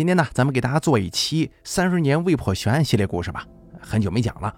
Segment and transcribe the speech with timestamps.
[0.00, 3.46] 今天呢，咱们给大家做一期三十年未破悬案系列故事吧，
[3.78, 4.50] 很久没讲了。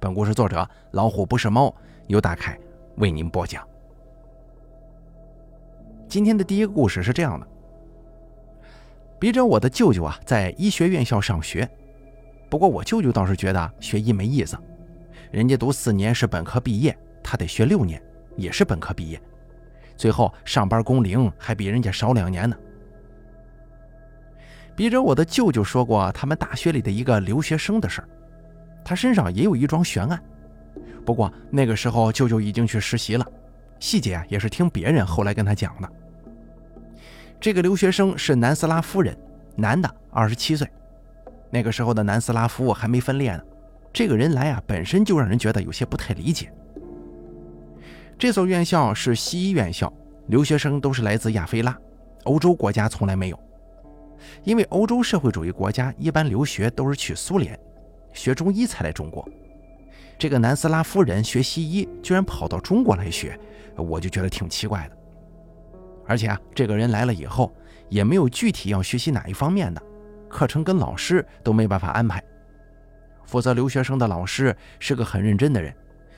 [0.00, 1.74] 本故事作者老虎不是猫，
[2.06, 2.58] 由大凯
[2.96, 3.62] 为您播讲。
[6.08, 7.46] 今天的第一个故事是这样的：
[9.18, 11.68] 笔者我的舅舅啊，在医学院校上学，
[12.48, 14.56] 不过我舅舅倒是觉得学医没意思，
[15.30, 18.02] 人家读四年是本科毕业，他得学六年，
[18.36, 19.20] 也是本科毕业，
[19.98, 22.56] 最后上班工龄还比人家少两年呢。
[24.78, 28.08] 笔者我的舅舅说过他们大学里的一个留学生的事儿，
[28.84, 30.22] 他身上也有一桩悬案，
[31.04, 33.26] 不过那个时候舅舅已经去实习了，
[33.80, 35.92] 细节啊也是听别人后来跟他讲的。
[37.40, 39.18] 这个留学生是南斯拉夫人，
[39.56, 40.64] 男的，二十七岁。
[41.50, 43.42] 那个时候的南斯拉夫还没分裂呢，
[43.92, 46.52] 这个人来啊本身就让人觉得有些不太理解。
[48.16, 49.92] 这所院校是西医院校，
[50.28, 51.76] 留学生都是来自亚非拉，
[52.26, 53.47] 欧洲国家从来没有。
[54.44, 57.58] 因为欧洲社会主义国家一般留学都是去苏联，
[58.12, 59.26] 学中医才来中国。
[60.18, 63.38] 这个南斯拉夫人学西医，居然跑到中国来学，
[63.76, 64.96] 我就觉得挺奇怪的。
[66.06, 67.54] 而且啊，这个人来了以后，
[67.88, 69.80] 也没有具体要学习哪一方面的
[70.28, 72.22] 课程，跟老师都没办法安排。
[73.24, 75.72] 负责留学生的老师是个很认真的人，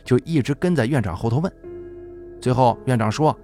[0.04, 1.52] 就一直跟在院长后头问。
[2.40, 3.36] 最后院长说：“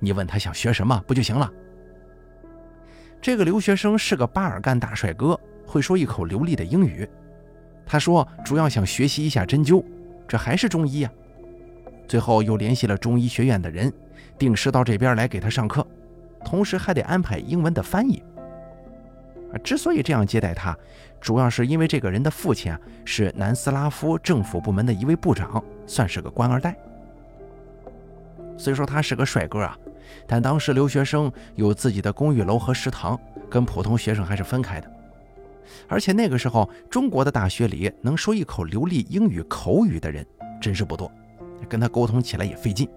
[0.00, 1.52] 你问他想学什么不就行了？”
[3.20, 7.08] 这个留学生是个巴尔干大帅哥，会说一口流利的英语。
[7.84, 9.84] 他说主要想学习一下针灸，
[10.26, 11.12] 这还是中医啊。
[12.06, 13.92] 最后又联系了中医学院的人，
[14.38, 15.86] 定时到这边来给他上课，
[16.44, 18.22] 同时还得安排英文的翻译。
[19.64, 20.76] 之所以这样接待他，
[21.20, 26.76] 主要是因为这个人的父亲啊是南斯拉夫政府部门的一位部长，算是个官二代。
[28.56, 29.76] 虽说他是个帅哥啊。
[30.26, 34.90] 但当时留学生有自己的公寓楼和食堂，跟普通学生还是分开的。
[35.86, 40.26] 而且那个时候，中国的大学里能说一口流利英语口语的人
[40.60, 41.10] 真是不多，
[41.68, 42.88] 跟他沟通起来也费劲。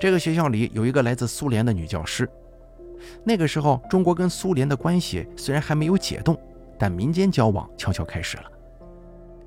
[0.00, 2.28] 这个学校里有一个来自苏联的女教师。
[3.24, 6.38] 那个时候，中国跟苏联的关系虽然还没有解冻，
[6.78, 8.44] 但民间交往悄悄开始了。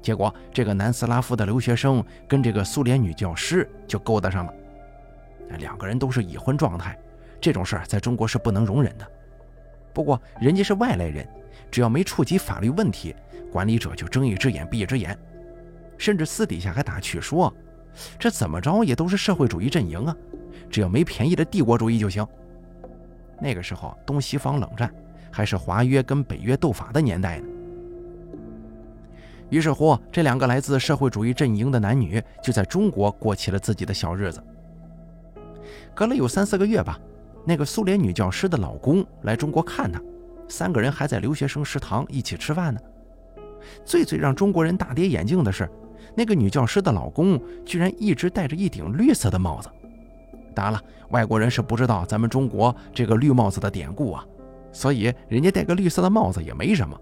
[0.02, 4.54] 结果，这个南斯拉夫的留学生跟这个苏联女教师就勾搭上了。
[5.58, 6.98] 两个人都是已婚状态，
[7.40, 9.08] 这种事儿在中国是不能容忍的。
[9.94, 11.28] 不过人家是外来人，
[11.72, 13.16] 只要没触及法律问题，
[13.52, 15.18] 管理者就睁一只眼闭一只眼，
[15.98, 17.54] 甚至私底下还打趣说
[18.20, 20.16] ：“这怎么着也都是社会主义阵营啊，
[20.70, 22.28] 只要没便宜的帝国主义就行。”
[23.40, 24.94] 那个时候东西方冷战，
[25.32, 27.48] 还是华约跟北约斗法的年代呢。
[29.50, 34.44] 于是乎，这两个来自社会主义阵营的男女就在中国过起了自己的小日子。
[35.96, 37.00] 隔了有三四个月吧，
[37.46, 40.02] 那个苏联女教师的老公来中国看她，
[40.50, 42.80] 三个人还在留学生食堂一起吃饭呢。
[43.86, 45.68] 最最让中国人大跌眼镜的是，
[46.14, 49.70] 那个女教师的老公居然一直戴着一顶绿色的帽子。
[50.54, 54.26] 当然了，外国人是不知道咱们中国这个绿帽子的典故啊，
[54.74, 57.00] 所以人家戴个绿色的帽子也没什么。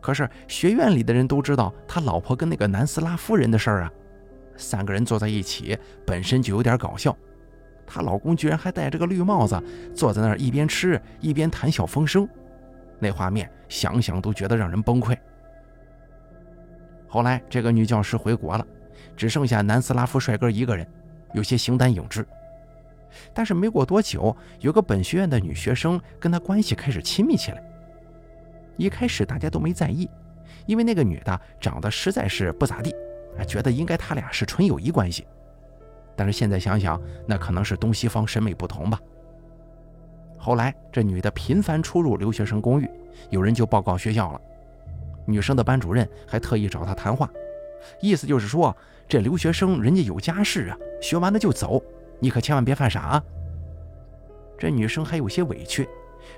[0.00, 3.92] 可是学院里的人都知道他老婆跟那个南斯拉夫人的事儿啊，
[4.56, 5.76] 三个人坐在一起
[6.06, 7.14] 本身就有点搞笑。
[7.92, 9.60] 她老公居然还戴着个绿帽子，
[9.92, 12.28] 坐在那儿一边吃一边谈笑风生，
[13.00, 15.16] 那画面想想都觉得让人崩溃。
[17.08, 18.64] 后来这个女教师回国了，
[19.16, 20.86] 只剩下南斯拉夫帅哥一个人，
[21.32, 22.24] 有些形单影只。
[23.34, 27.60] 但是没过多久，有个本学院的女学生跟他关系开始亲密起来。
[28.76, 30.08] 一开始大家都没在意，
[30.66, 32.94] 因为那个女的长得实在是不咋地，
[33.48, 35.26] 觉得应该他俩是纯友谊关系。
[36.20, 39.00] 但是现在想想，那可能是东西方审美不同吧。
[40.36, 42.86] 后来这女的频繁出入留学生公寓，
[43.30, 44.38] 有人就报告学校了。
[45.24, 47.30] 女生的班主任还特意找她谈话，
[48.02, 48.76] 意思就是说
[49.08, 51.82] 这留学生人家有家室啊，学完了就走，
[52.18, 53.24] 你可千万别犯傻啊。
[54.58, 55.88] 这女生还有些委屈，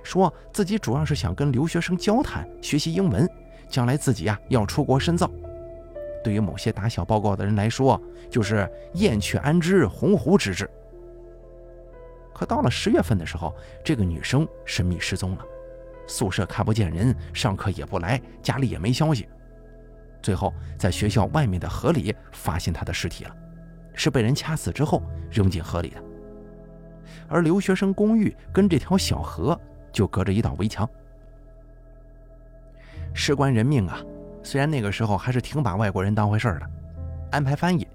[0.04, 3.28] 说自己主要是想跟留学生交谈，学习英文，
[3.69, 5.28] 将来自己呀要出国深造。
[6.22, 10.69] 对于某些打小报告的人来说，就是燕雀安知鸿鹄之志。
[12.34, 13.54] 可到了十月份的时候，
[13.84, 15.44] 这个女生神秘失踪了，
[16.06, 19.28] 宿舍看不见人，上课也不来，家里也没消息。
[20.22, 23.36] 最后在学校外面的河里发现她的尸体了，
[23.94, 26.02] 是被人掐死之后扔进河里的。
[27.28, 29.58] 而留学生公寓跟这条小河
[29.92, 30.88] 就隔着一道围墙，
[33.14, 34.00] 事关人命啊！
[34.42, 36.70] 虽然那个时候还是挺把外国人当回事的，
[37.30, 37.86] 安排翻译，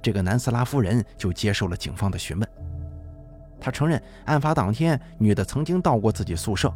[0.00, 2.48] 这个南斯拉夫人就接受了警方的询问。
[3.60, 6.72] 他承认案发当天女的曾经到过自己宿舍，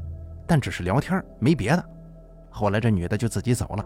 [0.46, 1.84] 但只是聊天，没别的。
[2.50, 3.84] 后来这女的就自己走了，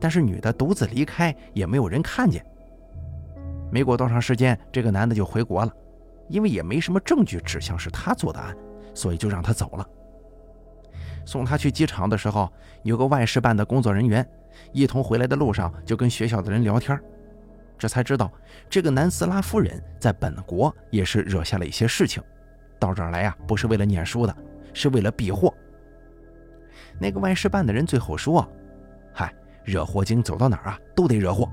[0.00, 2.44] 但是女的独自离开，也没有人看见。
[3.70, 5.72] 没过多长时间，这个男的就回国了，
[6.28, 8.56] 因为也没什么证据指向是他做的案，
[8.94, 9.86] 所以就让他走了。
[11.28, 12.50] 送他去机场的时候，
[12.84, 14.26] 有个外事办的工作人员，
[14.72, 16.98] 一同回来的路上就跟学校的人聊天，
[17.76, 18.32] 这才知道
[18.66, 22.22] 这个南斯拉夫人在本国也是惹下了一些事情，
[22.78, 24.34] 到这儿来呀，不是为了念书的，
[24.72, 25.52] 是为了避祸。
[26.98, 28.50] 那个外事办的人最后说
[29.12, 29.30] ：“嗨，
[29.64, 31.46] 惹祸精走到哪儿啊，都得惹祸。”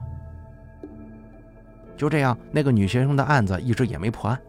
[1.98, 4.42] 就这样，那个女学生的案子一直也没破案，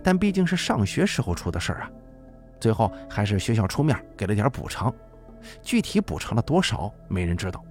[0.00, 1.90] 但毕竟是上学时候出的事儿啊。
[2.60, 4.94] 最后还是学校出面给了点补偿，
[5.62, 7.64] 具体补偿了多少没人知道。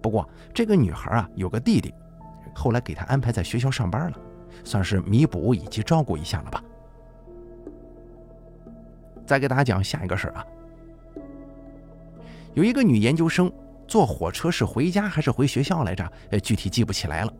[0.00, 1.92] 不过这个女孩啊有个弟弟，
[2.54, 4.16] 后来给她安排在学校上班了，
[4.62, 6.62] 算是弥补以及照顾一下了吧。
[9.26, 10.46] 再给大家讲下一个事儿啊，
[12.54, 13.52] 有一个女研究生
[13.86, 16.10] 坐火车是回家还是回学校来着？
[16.30, 17.32] 呃，具体记不起来了。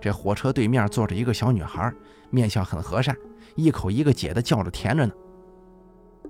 [0.00, 1.92] 这火车对面坐着一个小女孩，
[2.30, 3.16] 面相很和善，
[3.56, 5.12] 一口一个姐的叫着甜着呢。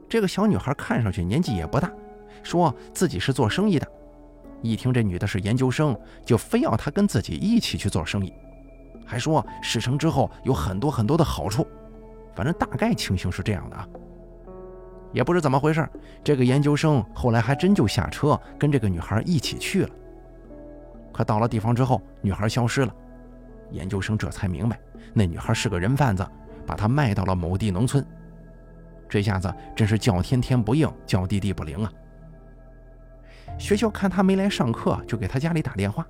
[0.09, 1.91] 这个小女孩看上去年纪也不大，
[2.43, 3.87] 说自己是做生意的。
[4.63, 8.33] 一听这女的是研究生，就非要她跟自己一起去做生意，
[9.05, 11.67] 还说事成之后有很多很多的好处。
[12.35, 13.89] 反正大概情形是这样的啊，
[15.13, 15.89] 也不知怎么回事，
[16.23, 19.91] 这个研究生后来还真就下车跟这个女孩一起去了。
[21.13, 22.95] 可到了地方之后，女孩消失了，
[23.71, 24.79] 研究生这才明白，
[25.15, 26.27] 那女孩是个人贩子，
[26.67, 28.05] 把她卖到了某地农村。
[29.09, 31.93] 这下子真是叫天天不应，叫地地不灵啊！
[33.59, 36.07] 学校看他没来上课，就给他家里打电话，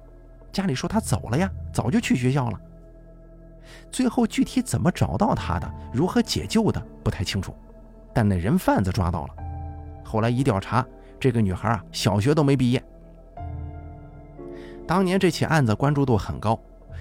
[0.51, 2.61] 家里说他走了呀，早就去学校了。
[3.91, 7.55] 最后具体怎么找到他的，如何解救的，不太清楚，
[8.15, 9.35] 但那人贩子抓到了。
[10.05, 10.87] 后来一调查，
[11.21, 12.83] 这个女孩啊，小学都没毕业。
[14.87, 16.59] 当年这起案子关注度很高，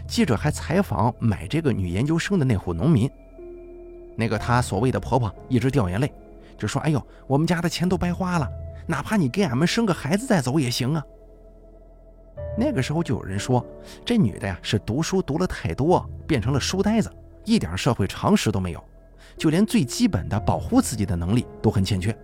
[0.07, 3.09] 记者还采访买这个女研究生的那户农民。
[4.15, 6.11] 那个她所谓的婆婆一直掉眼泪，
[6.57, 8.49] 就说：“哎呦，我们家的钱都白花了，
[8.87, 11.03] 哪怕你给俺们生个孩子再走也行啊。”
[12.57, 13.65] 那个时候就有人说，
[14.05, 17.11] 这女的呀是读书读了太多，变成了书呆子，
[17.43, 18.83] 一点社会常识都没有，
[19.37, 22.15] 就连最基本的保护自己的能力都很欠缺。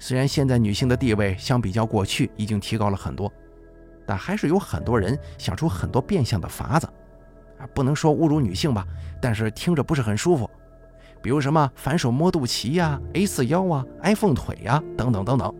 [0.00, 3.32] 虽然现在女性的地位相比较过去已经提高了很多，
[4.06, 6.88] 但还是有很多人想出很多变相的法子。
[7.74, 8.86] 不能说侮辱女性吧，
[9.20, 10.48] 但是听着不是很舒服。
[11.20, 15.54] 比如什么反手摸肚脐呀、A 四腰啊、iPhone 腿呀等等等等。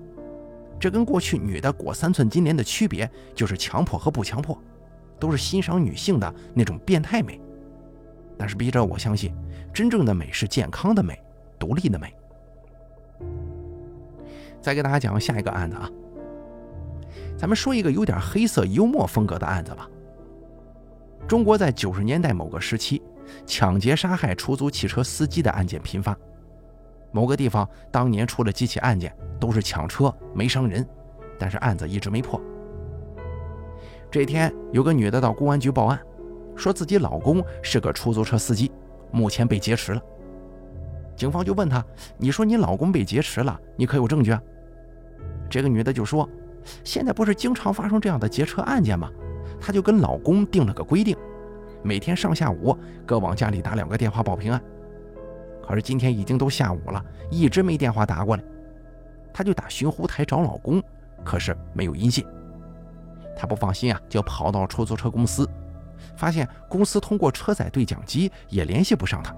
[0.79, 4.57] 这跟过去女的裹三寸金莲的区别，就是强迫和不强迫，
[5.19, 7.41] 都是欣赏女性的那种变态美。
[8.37, 9.35] 但是笔者我相信，
[9.75, 11.21] 真正的美是健康的美、
[11.59, 12.15] 独立的美。
[14.61, 15.91] 再给大家讲下一个案子啊，
[17.37, 19.89] 咱们说一个有点黑色幽默风格的案子吧。
[21.29, 23.03] 中国在九十年代某个时期，
[23.45, 26.17] 抢劫杀害出租汽车司机的案件频发。
[27.13, 30.87] 某个地方当年出了几起案件，都是抢车没伤人，
[31.39, 32.41] 但是案子一直没破。
[34.11, 36.01] 这天，有个女的到公安局报案，
[36.57, 38.73] 说自己老公是个出租车司机，
[39.11, 40.03] 目前被劫持了。
[41.15, 41.85] 警方就问她
[42.17, 44.43] ：“你说你老公被劫持了，你可有证据？”啊？”
[45.51, 46.27] 这个女的就说
[46.85, 49.11] ：“现在不是经常发生这样的劫车案件吗？”
[49.69, 51.15] 她就跟老公定了个规定，
[51.83, 54.59] 每天上下午各往家里打两个电话报平安。
[55.63, 58.43] 可是今天已经都下午了，一直没电话打过来。
[59.31, 60.83] 她就打寻呼台找老公，
[61.23, 62.25] 可是没有音信。
[63.37, 65.47] 她不放心啊，就跑到出租车公司，
[66.17, 69.37] 发现公司通过车载对讲机也联系不上他。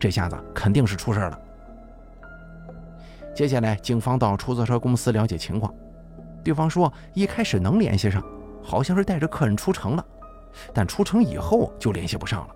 [0.00, 1.38] 这下子肯定是出事了。
[3.32, 5.72] 接下来，警方到出租车公司了解情况，
[6.42, 8.20] 对方说一开始能联系上。
[8.62, 10.04] 好像是带着客人出城了，
[10.72, 12.54] 但出城以后就联系不上了。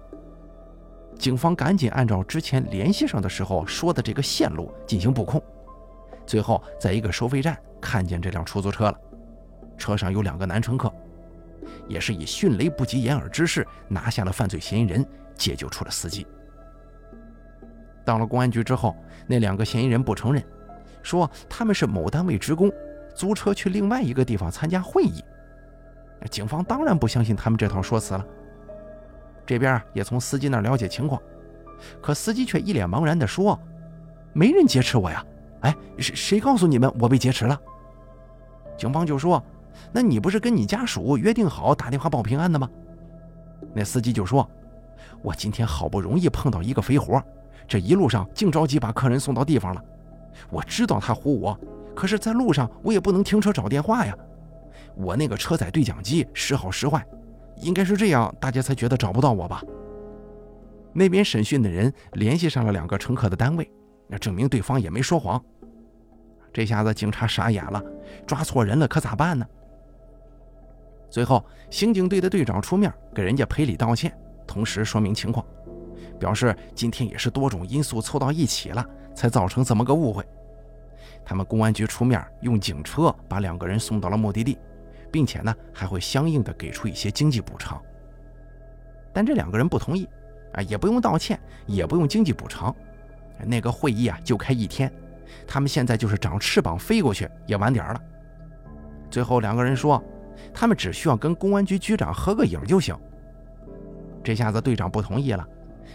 [1.19, 5.43] 警方赶紧按照之前联系上的时候说的这个线路进行布控，
[6.27, 8.99] 最后在一个收费站看见这辆出租车了，
[9.79, 10.93] 车上有两个男乘客，
[11.87, 15.07] 也是以迅雷不及掩耳之势拿下了犯罪嫌疑人，
[15.37, 16.27] 解救出了司机。
[18.05, 18.95] 到了公安局之后，
[19.27, 20.45] 那两个嫌疑人不承认，
[21.03, 22.71] 说他们是某单位职工，
[23.15, 25.25] 租车去另外一个地方参加会议。
[26.29, 28.25] 警方当然不相信他们这套说辞了。
[29.47, 31.21] 这边也从司机那儿了解情况，
[32.01, 33.59] 可司机却一脸茫然地说
[34.33, 35.25] ：“没人劫持我呀！
[35.61, 37.61] 哎，谁谁告诉你们我被劫持了？”
[38.77, 39.43] 警方就说
[39.93, 42.69] ：“那你不是跟你家属约定好打电话报平安的吗？”
[43.75, 44.49] 那司机就说
[45.23, 47.23] ：“我今天好不容易碰到一个肥活，
[47.69, 49.85] 这一路上净着急把客人送到地方了，
[50.51, 51.59] 我知道他唬我，
[51.95, 54.17] 可是，在路上我也不能停车找电话呀。
[54.97, 57.05] 我那个车载对讲机时好时坏，
[57.57, 59.63] 应该是这样，大家才觉得找不到我吧。
[60.93, 63.69] 那边审讯的人联系上了两个乘客的单位，
[64.07, 65.43] 那证明对方也没说谎。
[66.53, 67.83] 这下子警察傻眼了，
[68.27, 69.45] 抓错人了，可咋办呢？
[71.11, 75.45] 最后，刑警队的队长出面给人家赔礼道歉，同时说明情况，
[76.19, 78.87] 表示今天也是多种因素凑到一起了，
[79.17, 80.25] 才造成这么个误会。
[81.25, 84.57] 他们公安局出面用警车把两个人送到了目的地。
[85.15, 87.81] 并且呢，还会相应的给出一些经济补偿。
[89.13, 90.09] 但这两个人不同意，
[90.55, 92.75] 啊，也不用道歉，也不用经济补偿。
[93.47, 94.93] 那个会议啊，就开一天，
[95.47, 98.03] 他们现在就是长翅膀飞过去也晚点了。
[99.09, 100.03] 最后两个人说，
[100.53, 102.93] 他们只需要跟公安局局长合个影就行。
[104.25, 105.47] 这下子队长不同意了，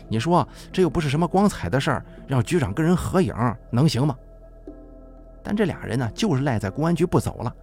[0.07, 3.35] 你说这又不是什么光彩的事儿，让局长跟人合影
[3.69, 4.17] 能行吗？
[5.43, 7.53] 但这俩人呢，就是赖在公安局不走了。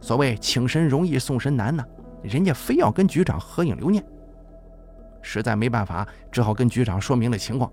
[0.00, 1.84] 所谓请神容易送神难呢，
[2.22, 4.02] 人家非要跟局长合影留念，
[5.20, 7.70] 实在没办法，只好跟局长说明了情况。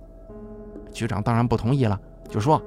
[0.91, 2.61] 局长当然不同意了，就说：“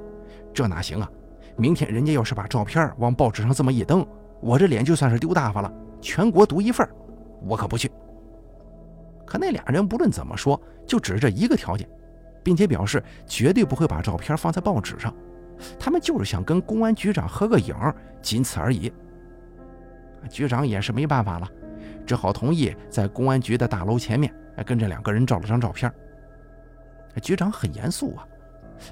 [0.55, 1.11] 这哪行啊？
[1.57, 4.07] 明天人家要是把照片往报纸上这么一登，
[4.41, 6.89] 我这脸就算是丢大发了，全国独一份，
[7.43, 7.91] 我可不去。”
[9.27, 11.89] 可那俩人不论怎么说，就只是这一个条件，
[12.43, 15.15] 并且表示绝对不会把照片放在报纸上，
[15.79, 17.75] 他们就是想跟公安局长合个影，
[18.23, 18.93] 仅此而已。
[20.29, 21.49] 局长也是没办法了，
[22.07, 24.33] 只好同意在公安局的大楼前面
[24.67, 25.93] 跟这两个人照了张照片。
[27.23, 28.27] 局长很严肃啊，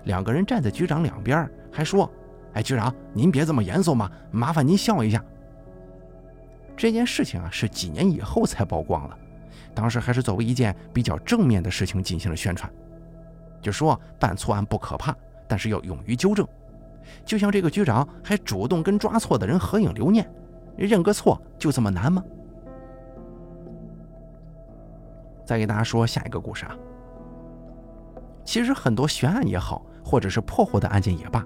[0.04, 2.10] 两个人站在局长两边，还说
[2.54, 5.24] ：“哎，局长您别这么严肃嘛，麻烦您笑一下。”
[6.76, 9.18] 这件事情啊是几年以后才曝光了，
[9.74, 12.72] 当时还是作为一件比较正面的事情进行了宣传，
[13.60, 15.14] 就说办错案不可怕，
[15.46, 16.46] 但是要勇于纠正。
[17.24, 20.28] 就像这个局长还主动跟抓错的人合影留念。
[20.86, 22.22] 认个错就这么难吗？
[25.44, 26.76] 再给大家说下一个故事啊。
[28.44, 31.44] 其实很多悬案也好，或者是破获的案件也罢，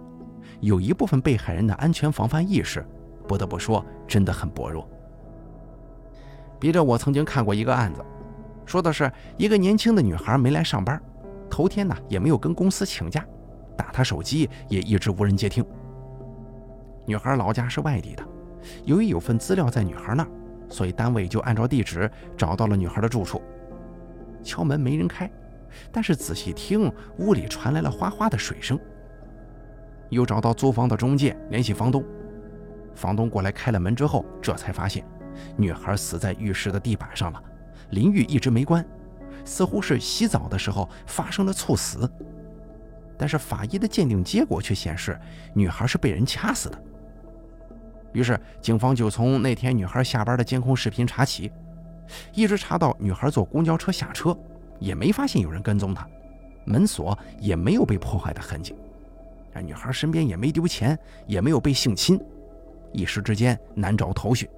[0.60, 2.84] 有一部分被害人的安全防范意识，
[3.26, 4.88] 不得不说真的很薄弱。
[6.60, 8.04] 比着我曾经看过一个案子，
[8.64, 11.00] 说的是一个年轻的女孩没来上班，
[11.50, 13.26] 头天呢也没有跟公司请假，
[13.76, 15.64] 打她手机也一直无人接听。
[17.04, 18.24] 女孩老家是外地的。
[18.84, 20.28] 由于有份资料在女孩那儿，
[20.68, 23.40] 所以单位就按照地址找到了女孩的住处。
[24.42, 25.30] 敲门没人开，
[25.92, 28.78] 但是仔细听，屋里传来了哗哗的水声。
[30.10, 32.04] 又找到租房的中介联系房东，
[32.94, 35.04] 房东过来开了门之后，这才发现
[35.56, 37.42] 女孩死在浴室的地板上了，
[37.90, 38.84] 淋浴一直没关，
[39.44, 42.10] 似乎是洗澡的时候发生了猝死。
[43.16, 45.18] 但是法医的鉴定结果却显示，
[45.54, 46.84] 女孩是被人掐死的。
[48.12, 51.50] 于是，警方就从那天女孩下班的监控视频查起，
[52.34, 54.36] 一直查到女孩坐公交车下车，
[54.78, 56.06] 也没发现有人跟踪她，
[56.66, 58.76] 门锁也没有被破坏的痕迹，
[59.54, 62.20] 而女孩身边也没丢钱，也没有被性侵，
[62.92, 64.48] 一时之间难找头绪。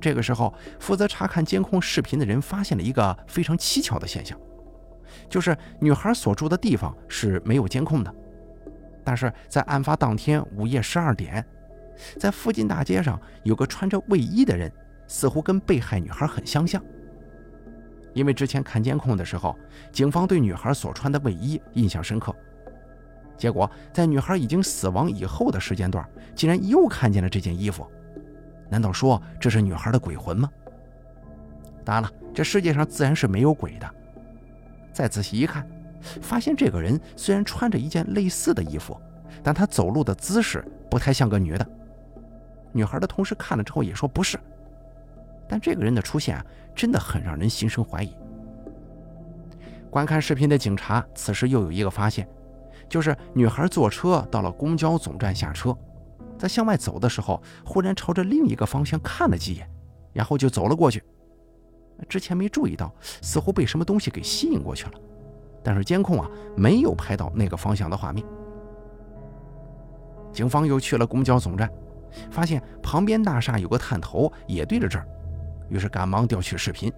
[0.00, 4.38] 这个时候，负责查看监控视频的人发现了一个非常蹊跷的现象，
[5.28, 8.14] 就是女孩所住的地方是没有监控的，
[9.04, 11.44] 但是在案发当天午夜十二点。
[12.18, 14.70] 在附近大街上有个穿着卫衣的人，
[15.06, 16.82] 似乎跟被害女孩很相像。
[18.14, 19.56] 因为之前看监控的时候，
[19.92, 22.34] 警方对女孩所穿的卫衣印象深刻。
[23.36, 27.86] 结果在女孩已经死亡以后的时间段，竟然又看见了这件衣服。
[28.68, 30.50] 难道说这是女孩的鬼魂吗？
[31.84, 33.88] 当然了，这世界上自然是没有鬼的。
[34.92, 35.64] 再仔细一看，
[36.20, 39.00] 发现这个人虽然穿着一件类似的衣服，
[39.42, 41.70] 但他走路的姿势不太像个女的。
[42.72, 44.38] 女孩的同事看了之后也说不是，
[45.48, 46.44] 但这个人的出现啊，
[46.74, 48.14] 真的很让人心生怀疑。
[49.90, 52.28] 观看视频的警察此时又有一个发现，
[52.88, 55.76] 就是女孩坐车到了公交总站下车，
[56.36, 59.68] 在向外走的时候，忽然朝着另一个方向看了几眼，
[60.12, 61.02] 然后就走了过去。
[62.08, 64.92] 之前没注意到，似乎被什么东西给吸引过去了，
[65.64, 68.24] 但是监控啊没有拍到那个方向的画面。
[70.32, 71.68] 警方又去了公交总站。
[72.30, 75.06] 发现旁边大厦有个探头也对着这儿，
[75.68, 76.92] 于是赶忙调取视频，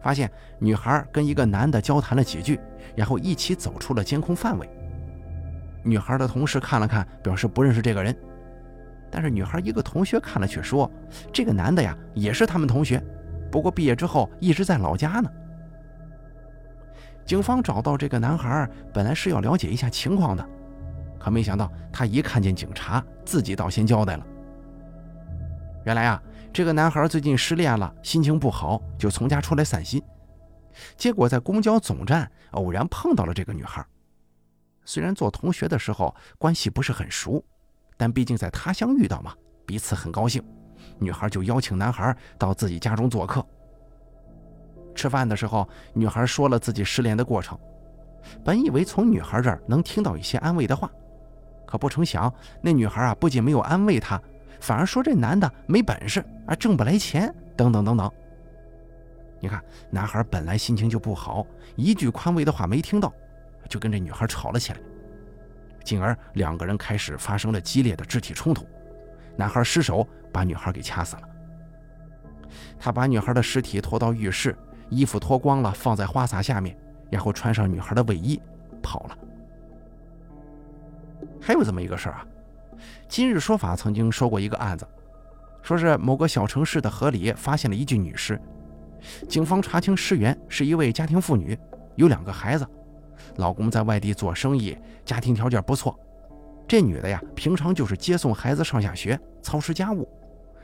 [0.00, 2.60] 发现女孩跟一个男的交谈了几句，
[2.94, 4.68] 然后一起走出了监控范围。
[5.82, 8.16] 女孩的同事看了看，表示不认识这个人，
[9.10, 10.90] 但是女孩一个同学看了却说，
[11.32, 13.02] 这个男的呀也是他们同学，
[13.50, 15.30] 不过毕业之后一直在老家呢。
[17.26, 20.46] 警方找到这个男孩，本来是要了解一下情况的，
[21.24, 24.26] 可没想到他一看见警察，自己倒先交代了。
[25.86, 30.02] 原来啊，这个男孩最近失恋了，心情不好，就从家出来散心。
[30.98, 33.82] 结果在公交总站偶然碰到了这个女孩。
[34.84, 37.42] 虽然做同学的时候关系不是很熟，
[37.96, 39.32] 但毕竟在他乡遇到嘛，
[39.64, 40.44] 彼此很高兴。
[40.98, 43.42] 女孩就邀请男孩到自己家中做客。
[44.94, 47.58] 吃饭的时候，女孩说了自己失恋的过程。
[48.44, 50.90] 本以为从女孩这儿能听到一些安慰的话，
[51.66, 54.20] 可不成想，那女孩啊不仅没有安慰他，
[54.60, 58.10] 反而说这男的没本事啊，挣不来钱，等等等等。
[59.40, 63.12] 你看，男孩本来心情就不好，一句宽慰的话没听到，
[63.68, 64.78] 就跟这女孩吵了起来，
[65.84, 68.66] 进而两个人开始发生了激烈的肢体冲突。
[69.36, 71.22] 男孩失手把女孩给掐死了。
[72.78, 74.56] 他把女孩的尸体拖到浴室，
[74.88, 76.76] 衣服脱光了放在花洒下面，
[77.10, 78.40] 然后穿上女孩的卫衣
[78.80, 79.18] 跑了。
[81.46, 82.26] 还有这么一个事儿啊，
[83.06, 84.88] 今日说法曾经说过一个案子，
[85.60, 88.40] 说是某个小城市的河里发现了一具女尸。
[89.28, 91.58] 警方查清尸源是一位家庭妇女，
[91.96, 92.66] 有两个孩子，
[93.36, 94.74] 老公在外地做生意，
[95.04, 95.94] 家庭条件不错。
[96.66, 100.08] 这女的呀，平常就是接送孩子上下学，操持家务。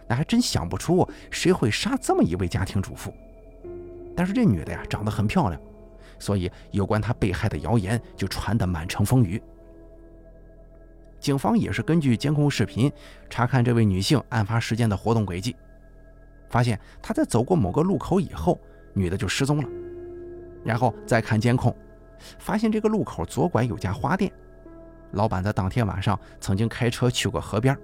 [0.08, 3.12] 那还真想不出谁会杀这么一位家庭主妇。
[4.16, 5.60] 但是这女的呀，长得很漂亮，
[6.18, 9.40] 所以有关她被害的谣言就传得满城风雨。
[11.20, 12.90] 警方也是根据监控视频
[13.28, 15.54] 查看这位女性案发时间的活动轨迹。
[16.48, 18.58] 发现她在走过某个路口以后，
[18.94, 19.68] 女的就失踪了。
[20.64, 21.74] 然后再看监控，
[22.38, 24.32] 发现这个路口左拐有家花店，
[25.12, 27.76] 老板在当天晚上曾经开车去过河边。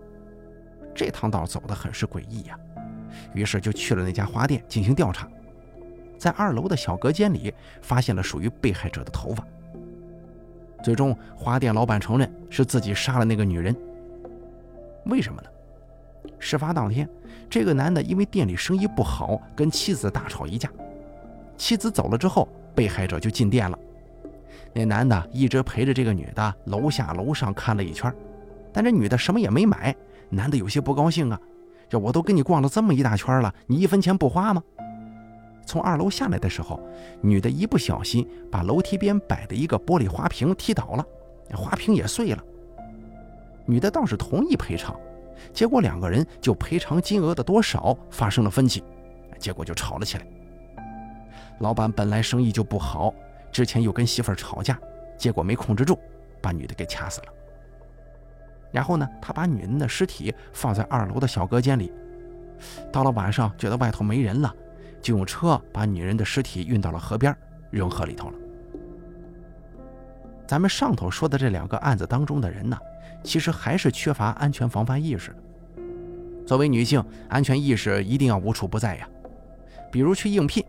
[0.94, 2.58] 这趟道走得很是诡异呀，
[3.34, 5.28] 于是就去了那家花店进行调查。
[6.18, 7.52] 在二楼的小隔间里，
[7.82, 9.46] 发现了属于被害者的头发。
[10.86, 13.74] 最终，花店老板承认是自己杀了那个女人。
[15.06, 15.48] 为什么呢？
[16.38, 17.08] 事发当天，
[17.50, 20.70] 这个男的因为店里生意不好，跟妻子大吵一架。
[21.56, 23.76] 妻子走了之后，被害者就进店了。
[24.72, 28.14] 那男的一直陪着这个女的，楼下楼上看了一圈，
[28.72, 29.92] 但这女的什么也没买。
[30.28, 31.40] 男的有些不高兴啊，
[31.88, 34.62] 这我都跟你逛了这么一大圈了，你一分钱不花吗？
[35.66, 36.80] 从二楼下来的时候，
[37.20, 41.04] 女的一不小心把楼梯边摆的一个玻璃花瓶踢倒了，
[41.54, 42.42] 花瓶也碎了。
[43.66, 44.96] 女的倒是同意赔偿。
[45.52, 48.82] 结果两个人就赔偿金额的多少发生了分歧，
[49.38, 50.26] 结果就吵了起来。
[51.58, 53.12] 老板本来生意就不好，
[53.52, 54.78] 之前又跟媳妇吵架，
[55.18, 55.98] 结果没控制住，
[56.40, 57.26] 把女的给掐死了。
[58.72, 61.92] 然后呢，他把女人的尸体放在二楼的小隔间里。
[62.90, 64.54] 到了晚上，觉得外头没人了，
[65.06, 67.32] 就用车把女人的尸体运到了河边，
[67.70, 68.34] 扔河里头了。
[70.48, 72.76] 咱们上头说的这两个案子当中的人呢？
[73.22, 75.36] 其实还是缺乏安全防范意识的。
[76.44, 79.08] 作为女性，安全意识一定要无处不在呀。
[79.92, 80.64] 比如去应聘，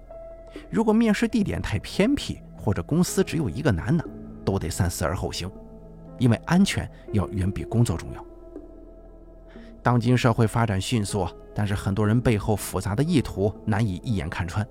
[0.69, 4.05] 如果面试地点太偏僻，或者公司只有一个男的，
[4.45, 5.51] 都得三思而后行，
[6.19, 8.23] 因为安全要远比工作重要。
[9.87, 14.67] 当今社会发展迅速，但是很多人背后复杂的意图难以一眼看穿，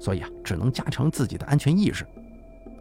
[0.00, 2.06] 所以啊，只能加强自己的安全意识。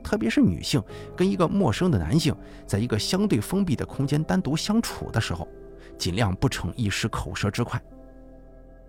[0.02, 0.82] 特别是女性
[1.14, 2.34] 跟一个陌生的男性
[2.66, 5.46] 在一个相对封闭的空间单独相处的时候，
[5.98, 7.78] 尽量不逞一时口舌之快。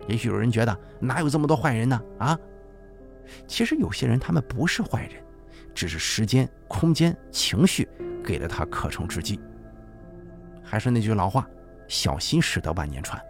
[0.07, 2.01] 也许有人觉得哪有这么多坏人呢？
[2.19, 2.39] 啊，
[3.45, 5.21] 其实有些人他们不是坏人，
[5.75, 7.85] 只是时间、空间、情绪
[8.23, 9.37] 给了他可乘之机。
[10.63, 11.45] 还是那句老话，
[11.89, 13.21] 小心驶得万年船。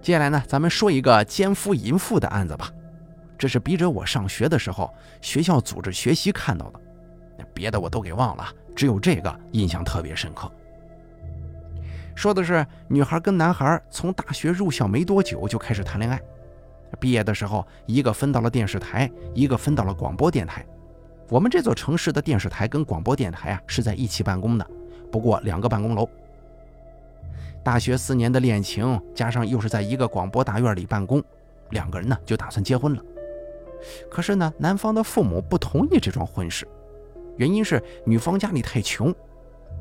[0.00, 2.70] 接下来呢，咱们说一个奸夫淫妇的案子吧。
[3.36, 6.80] 这是笔者我上学的时候，学校组织学习看到的，
[7.52, 10.50] 别的我都给忘了，只有这个印象特别深刻。
[12.14, 16.18] 说的是女孩跟男孩从大学入校没多久就开始谈恋爱，
[16.98, 20.64] 毕业的时候一个分到了电视台，一个分到了广播电台。
[21.28, 24.66] 我们这座城市的电视台跟广播电台啊是在一起办公的，
[25.16, 26.06] 不过两个办公楼。
[27.64, 31.24] 大学四年的恋情，加上又是在一个广播大院里办公，
[31.70, 33.02] 两个人呢就打算结婚了。
[34.10, 36.68] 可是呢，男方的父母不同意这桩婚事，
[37.38, 39.10] 原因是女方家里太穷，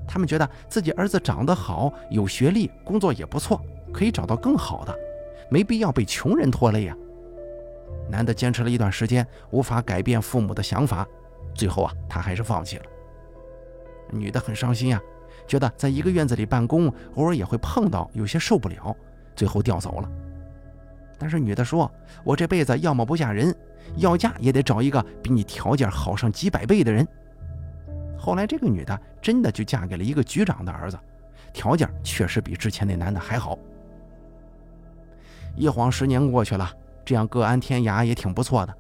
[0.08, 4.98] 他们觉得自己儿子长得好，有学历，工作也不错，可以找到更好的，
[5.50, 6.95] 没必要被穷人拖累呀。
[8.10, 11.06] 男的坚持了一段时间，无法改变父母的想法，
[11.54, 12.86] 最后啊，他还是放弃了。
[14.12, 15.02] 女的很伤心呀，
[15.47, 18.95] 觉得在一个院子里办公，偶尔也会碰到，有些受不了，
[19.36, 20.10] 最后调走了。
[21.17, 21.89] 但是女的说
[22.23, 23.55] ：“我这辈子要么不嫁人。”
[23.97, 27.08] 要嫁也得找一个比你条件好上几百倍的人。
[28.17, 30.97] 后来这个女的真的就嫁给了一个局长的儿子，
[31.53, 33.60] 条件确实比之前那男的还好。
[35.55, 36.67] 一晃十年过去了，
[37.05, 38.75] 这样各安天涯也挺不错的。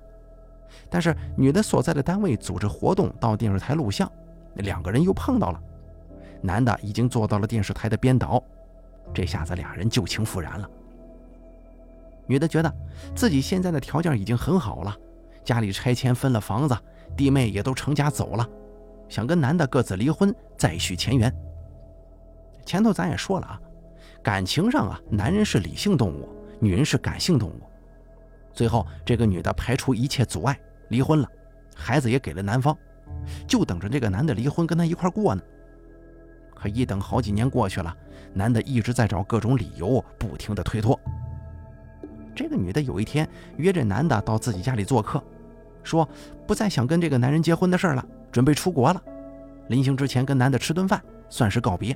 [0.89, 4.11] 但是女的所在的单位组织活动到电视台录像，
[4.55, 5.61] 两个人又碰到了。
[6.45, 8.41] 男的已经做到了电视台的编导，
[9.13, 10.69] 这下子俩人旧情复燃了。
[12.27, 12.73] 女的觉得
[13.15, 14.95] 自己现在的条件已经很好了，
[15.43, 16.77] 家里拆迁分了房子，
[17.15, 18.47] 弟妹也都成家走了，
[19.09, 21.33] 想跟男的各自离婚，再续前缘。
[22.65, 23.61] 前头咱也说了啊，
[24.23, 26.27] 感情上啊，男人是理性动物，
[26.59, 27.61] 女人是感性动物。
[28.53, 31.29] 最后，这个女的排除一切阻碍，离婚了，
[31.75, 32.75] 孩子也给了男方，
[33.45, 35.43] 就等着这个男的离婚跟她一块过呢。
[36.55, 37.95] 可一等好几年过去了，
[38.33, 40.99] 男的一直在找各种理由，不停的推脱。
[42.33, 45.23] 这个女的有一天约这男的到自己家里做客，
[45.83, 46.07] 说
[46.47, 49.01] 不再想跟这个男人结婚的事了，准备出国了。
[49.67, 51.95] 临行之前跟男的吃顿饭，算是告别。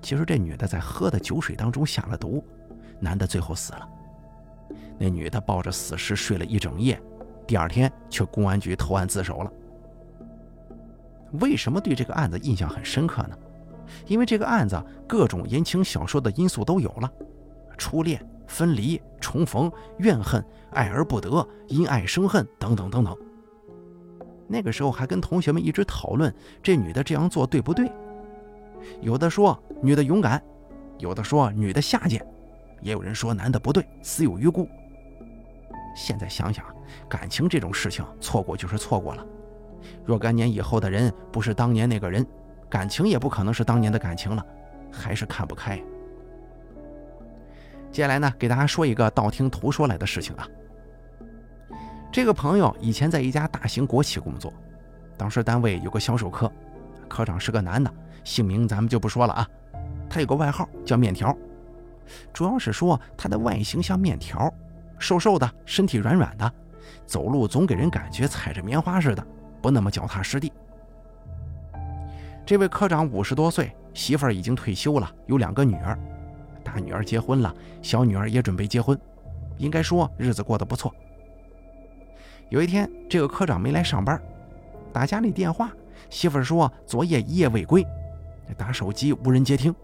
[0.00, 2.44] 其实这女的在喝的酒水当中下了毒，
[2.98, 3.88] 男的最后死了。
[4.98, 7.00] 那女的抱着死尸睡了一整夜，
[7.46, 9.52] 第二天去公安局投案自首了。
[11.40, 13.36] 为什么对这个案子印象很深刻呢？
[14.06, 17.10] 因为这个案子各种言情小说的因素都有了，
[17.76, 18.24] 初恋。
[18.48, 23.16] 分离、重逢、怨恨、爱而不得、因爱生恨等等等等。
[24.46, 27.90] 那个时候还跟同学们一直讨论这女的这样做对不对？
[29.00, 30.42] 有的说女的勇敢，
[30.98, 32.22] 有的说女的下贱，
[32.82, 34.68] 也有人说男的不对，死有余辜。
[35.96, 36.62] 现在想想，
[37.08, 39.26] 感情这种事情，错过就是错过了。
[40.04, 42.26] 若干年以后的人不是当年那个人，
[42.68, 44.44] 感情也不可能是当年的感情了，
[44.90, 45.82] 还是看不开。
[47.90, 50.48] 接下来呢，给大家说一个道听途说来的事情啊。
[52.10, 54.52] 这个朋友以前在一家大型国企工作，
[55.16, 56.50] 当时单位有个销售科，
[57.08, 57.92] 科长是个男的，
[58.24, 59.48] 姓名咱们就不说了啊。
[60.08, 61.36] 他有个外号叫面条，
[62.32, 64.52] 主要是说他的外形像面条，
[64.98, 66.52] 瘦瘦的，身体软软的，
[67.06, 69.26] 走路总给人感觉踩着棉花似的，
[69.62, 70.52] 不那么脚踏实地。
[72.44, 75.96] 这位科长五十多岁，媳妇儿已经退休了，有两个女儿。
[76.64, 78.98] 大女儿结婚了，小女儿也准备结婚，
[79.58, 80.92] 应该说日子过得不错。
[82.48, 84.20] 有一天，这个科长没来上班，
[84.92, 85.70] 打家里电话，
[86.10, 87.86] 媳妇儿说昨夜一夜未归，
[88.56, 89.74] 打手机无人接听。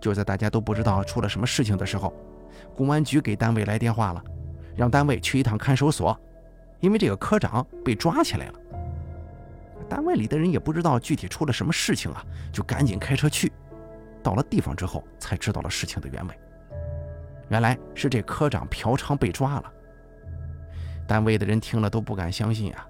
[0.00, 2.12] 就在大家都不知道出了什么事情的时候，
[2.76, 4.22] 公安局给单位来电话了，
[4.76, 6.18] 让单位去一趟看守所，
[6.80, 8.54] 因为这个科长被抓起来了。
[9.88, 13.52] 单位里的人也不知道具体出了什么事情啊，就赶紧开车去。
[14.22, 16.34] 到了地方之后，才知道了事情的原委。
[17.48, 19.72] 原来是这科长嫖娼被抓了。
[21.08, 22.86] 单位的人听了都不敢相信啊！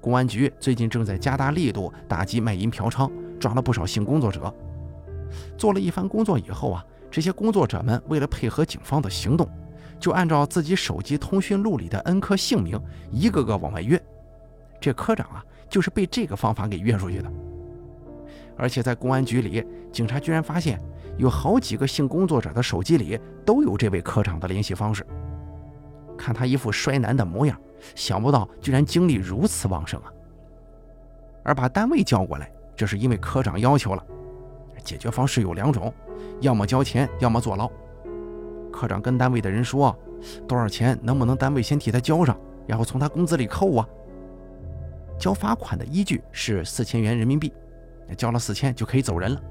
[0.00, 4.52] 公安局最近正在加大力度打击卖淫嫖娼，抓了不少性工作者。
[5.56, 9.48] 做了一番工作以后啊，这些工作者们为了配合警方的行动，
[9.98, 12.80] 就按照自己手机通讯录里的恩科姓名，
[13.10, 14.00] 一个个往外约。
[14.80, 17.32] 这科长啊，就是被这个方法给约出去的。
[18.56, 20.80] 而且在公安局里，警察居然发现
[21.16, 25.06] 有好几个性工作者的手机里都有这位科长的联系方式。
[26.16, 27.58] 看他一副衰男的模样，
[27.94, 30.12] 想不到居然精力如此旺盛啊！
[31.42, 34.02] 而把单位叫过来，这是因为科长要求了。
[34.82, 35.92] 解决方式有两种，
[36.40, 37.70] 要么交钱，要么坐牢。
[38.76, 39.96] 科长跟单位的人说
[40.46, 40.98] ：“多少钱？
[41.02, 43.88] 能不能单位先替他交上，然后从他工资里扣啊？”
[45.18, 47.50] 交罚款的依据是四千元人民币。
[48.16, 49.42] 交了四千就可以走人了，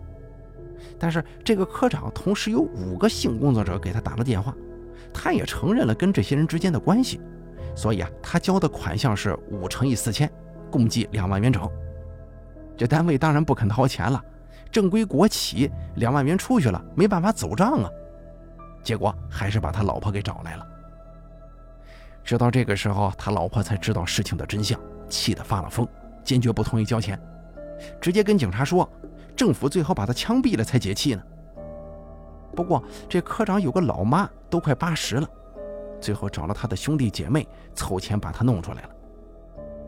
[0.97, 4.55] 但是这个科长同时有五个性工作者给他打了电话，
[5.13, 7.19] 他也承认了跟这些人之间的关系，
[7.75, 10.31] 所以啊，他交的款项是五乘以四千，
[10.71, 11.69] 共计两万元整。
[12.77, 14.23] 这单位当然不肯掏钱了，
[14.71, 17.89] 正规国企两万元出去了，没办法走账啊，
[18.85, 20.65] 结果还是把他老婆给找来了。
[22.23, 25.87] 直到这个时候，他老婆才知道事情的真相，气得发了疯，
[26.23, 27.19] 坚决不同意交钱。
[27.99, 28.87] 直接跟警察说，
[29.35, 31.23] 政府最好把他枪毙了才解气呢。
[32.55, 35.27] 不过这科长有个老妈，都快八十了，
[35.99, 38.89] 最后找了他的兄弟姐妹凑钱把他弄出来了。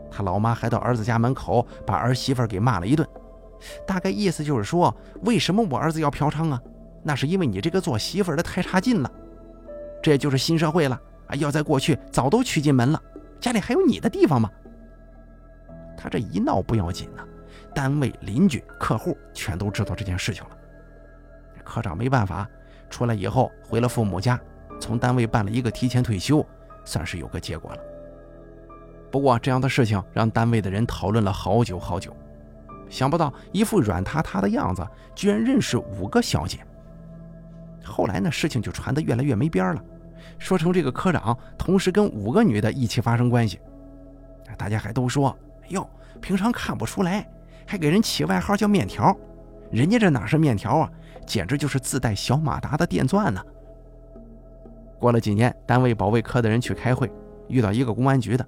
[0.09, 3.07] 他老妈还到儿子家门口把儿媳妇给骂了一顿，
[3.85, 6.61] 大概意思就是说，为什么我儿子要嫖娼啊？
[7.03, 9.11] 那是因为你这个做媳妇的太差劲了。
[10.01, 11.35] 这就是新社会了啊！
[11.35, 13.01] 要在过去早都娶进门了，
[13.39, 14.49] 家里还有你的地方吗？
[15.97, 17.23] 他这一闹不要紧呢。
[17.73, 20.51] 单位、邻居、客户全都知道这件事情了。
[21.63, 22.47] 科长没办法，
[22.89, 24.39] 出来以后回了父母家，
[24.79, 26.45] 从单位办了一个提前退休，
[26.85, 27.79] 算是有个结果了。
[29.11, 32.15] 不不过这样的事情让单位的人讨论了好久好久，
[32.87, 36.59] 想不到一副软塌塌的样子，居然认识五个小姐。
[37.87, 39.83] 后来呢，事情就传得越来越没边了，
[40.37, 43.59] 说成这个科长同时跟五个女的一起发生关系。
[44.57, 45.89] 大家还都说：“哎呦，
[46.21, 47.27] 平常看不出来，
[47.65, 49.15] 还给人起外号叫面条。
[49.71, 50.91] 人家这哪是面条啊，
[51.25, 53.41] 简直就是自带小马达的电钻呢。”
[54.99, 57.11] 过了几年，单位保卫科的人去开会，
[57.47, 58.45] 遇到一个公安局的。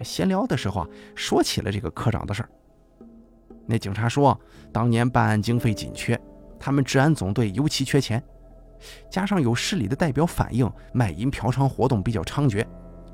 [0.00, 2.48] 闲聊的时候啊，说起了这个科长的事儿。
[3.66, 4.38] 那警察说，
[4.72, 6.20] 当年办案经费紧缺，
[6.58, 8.22] 他们治安总队尤其缺钱，
[9.10, 12.64] 加上有市里的代表反映卖淫嫖娼活动比较猖獗，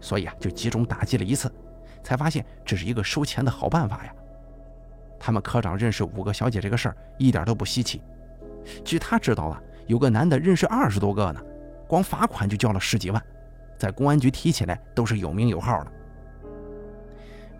[0.00, 1.52] 所以啊，就集中打击了一次，
[2.02, 4.14] 才发现这是一个收钱的好办法呀。
[5.18, 8.00] 他们科长认识五个小姐这个事儿一点都不稀奇，
[8.84, 11.40] 据他知道的，有个男的认识二十多个呢，
[11.88, 13.22] 光罚款就交了十几万，
[13.76, 15.92] 在公安局提起来都是有名有号的。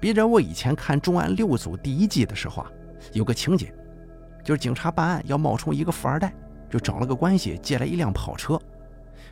[0.01, 2.71] 别着我以前看《重案六组》第一季的时候啊，
[3.13, 3.75] 有个情节，
[4.45, 6.33] 就是警察办案要冒充一个富二代，
[6.69, 8.61] 就找了个关系借来一辆跑车，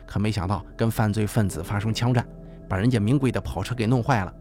[0.05, 2.25] 可没想到跟犯罪分子发生枪战，
[2.67, 4.33] 把人家名贵的跑车给弄坏了。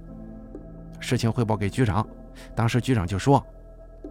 [0.99, 2.07] 事情汇报给局长，
[2.55, 3.45] 当时局长就说：“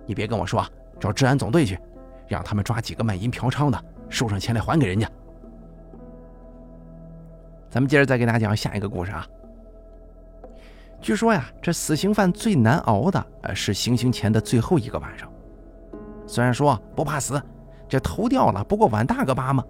[0.05, 0.65] 你别跟我说，
[0.99, 1.79] 找治安总队去，
[2.27, 5.09] 让他们抓几个卖淫嫖娼的，收上钱来还给人家。”
[7.69, 9.27] 咱们接着再给大家讲下一个故事啊。
[11.01, 15.29] 据说呀，这死刑犯最难熬的，呃，是行刑前的最后一个晚上。
[16.25, 17.41] 虽然说不怕死，
[17.87, 19.63] 这头掉了不过碗大个疤嘛，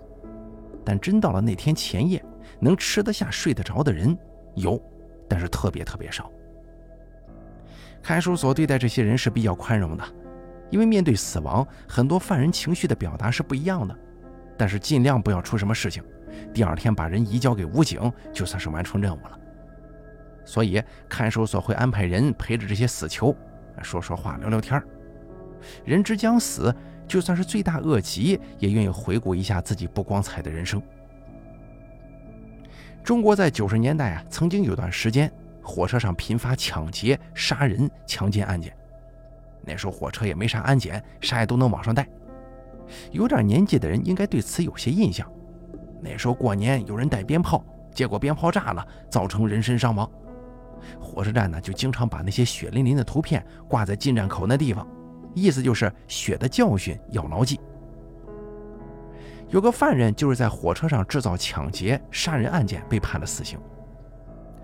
[0.84, 2.24] 但真到了那天前夜，
[2.60, 4.18] 能吃得下、睡得着的人
[4.56, 4.82] 有，
[5.28, 6.32] 但是特别特别少。
[8.02, 10.04] 看守所对待这些人是比较宽容的，
[10.70, 13.98] 因为面对死亡，很多犯人情绪的表达是不一样的，
[14.58, 16.04] 但是尽量不要出什么事情。
[16.54, 19.40] 第二天把人移交给武警，就算是完成任务了。
[20.44, 23.36] 所以，看守所会安排人陪着这些死囚，
[23.82, 24.80] 说说话、聊聊天
[25.84, 26.72] 人之将死，
[27.08, 30.82] 就算是罪大恶极，也愿意回顾一下自己不光彩的人生。
[33.04, 38.76] 中国在九十年代啊，曾经有段时间，火车上频发抢劫、杀人、强奸案件。
[39.64, 42.08] 那时候火车也没啥安检，啥也都能往上带。
[43.12, 45.32] 有点年纪的人应该对此有些印象。
[46.02, 47.64] 那时候过年有人带鞭炮，
[47.94, 50.10] 结果鞭炮炸了，造成人身伤亡。
[51.00, 54.88] 火车站呢，就经常把那些血淋淋的图片挂在进站口那地方，
[55.36, 57.60] 意思就是血的教训要牢记。
[59.50, 63.60] 有个犯人就是在火车上制造抢劫、杀人案件被判了死刑。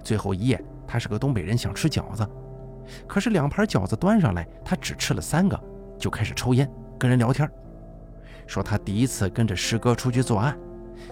[0.03, 2.27] 最后一夜，他是个东北人，想吃饺子，
[3.07, 5.57] 可是两盘饺子端上来，他只吃了三个，
[5.99, 7.47] 就开始抽烟，跟人聊天，
[8.47, 10.57] 说他第一次跟着师哥出去作案，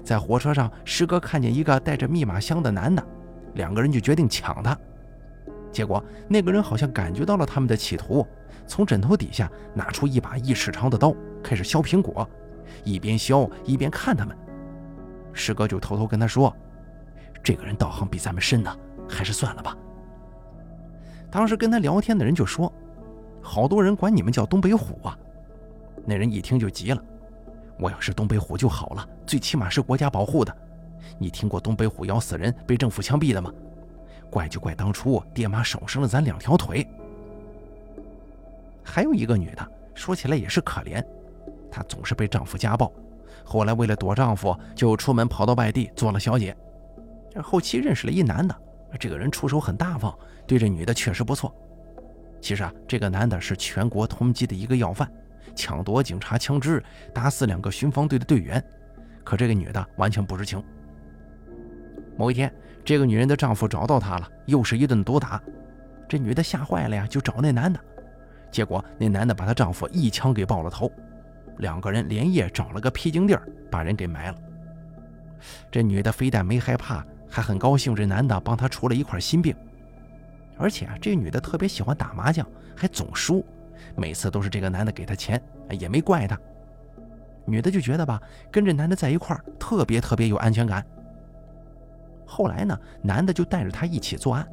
[0.04, 3.06] 在火车上，师哥看见一个带着密码箱的男的，
[3.54, 4.76] 两个人就决定抢他。
[5.72, 8.26] 结果那个人好像感觉到了他们的企图，
[8.70, 11.12] 从枕头底下拿出一把一尺长的刀，
[11.44, 12.30] 开始削苹果，
[12.84, 14.38] 一边削一边看他们。
[15.34, 16.56] 师哥就偷偷跟他说
[17.44, 18.74] ：“这个人道行比咱们深呢，
[19.10, 19.76] 还是算了吧。”
[21.32, 22.72] 当时跟他聊天的人就说
[23.42, 25.18] ：“好多人管你们叫东北虎啊。”
[26.06, 27.04] 那人一听就急了
[27.80, 30.56] ：“我要是东北虎就好了，最起码是国家保护的。
[31.18, 33.52] 你听过东北虎咬死人被政府枪毙的吗？”
[34.30, 36.88] 怪就怪当初爹妈少生了咱两条腿。
[38.84, 41.04] 还有一个女的，说起来也是可怜，
[41.72, 42.92] 她总是被丈夫家暴，
[43.44, 46.56] 后来为了躲丈夫，就出门跑到外地做了小姐。
[47.32, 48.56] 这后期认识了一男的，
[49.00, 51.54] 这个人出手很大方，对这女的确实不错。
[52.42, 55.12] 其实啊，这个男的是全国通缉的一个要犯，
[55.56, 58.64] 抢夺警察枪支，打死两个巡防队的队员，
[59.24, 60.64] 可这个女的完全不知情。
[62.18, 62.52] 某一天。
[62.86, 65.40] 这个女人的丈夫找到她了，又是一顿毒打。
[66.08, 67.80] 这女的吓坏了呀，就找那男的。
[68.52, 70.92] 结果那男的把她丈夫一枪给爆了头。
[71.58, 74.36] 两个人连夜找了个僻静地儿，把人给埋了。
[75.70, 79.56] 这女的非但没害怕，还很高兴这男的帮她除了一块心病。
[80.58, 83.46] 而且啊，这女的特别喜欢打麻将，还总输，
[83.96, 86.40] 每次都是这个男的给她钱，也没怪她。
[87.46, 90.86] 女的就觉得吧，跟这男的在一块儿特别特别有安全感。
[92.26, 94.48] 后来呢，男的就带着她一起作案。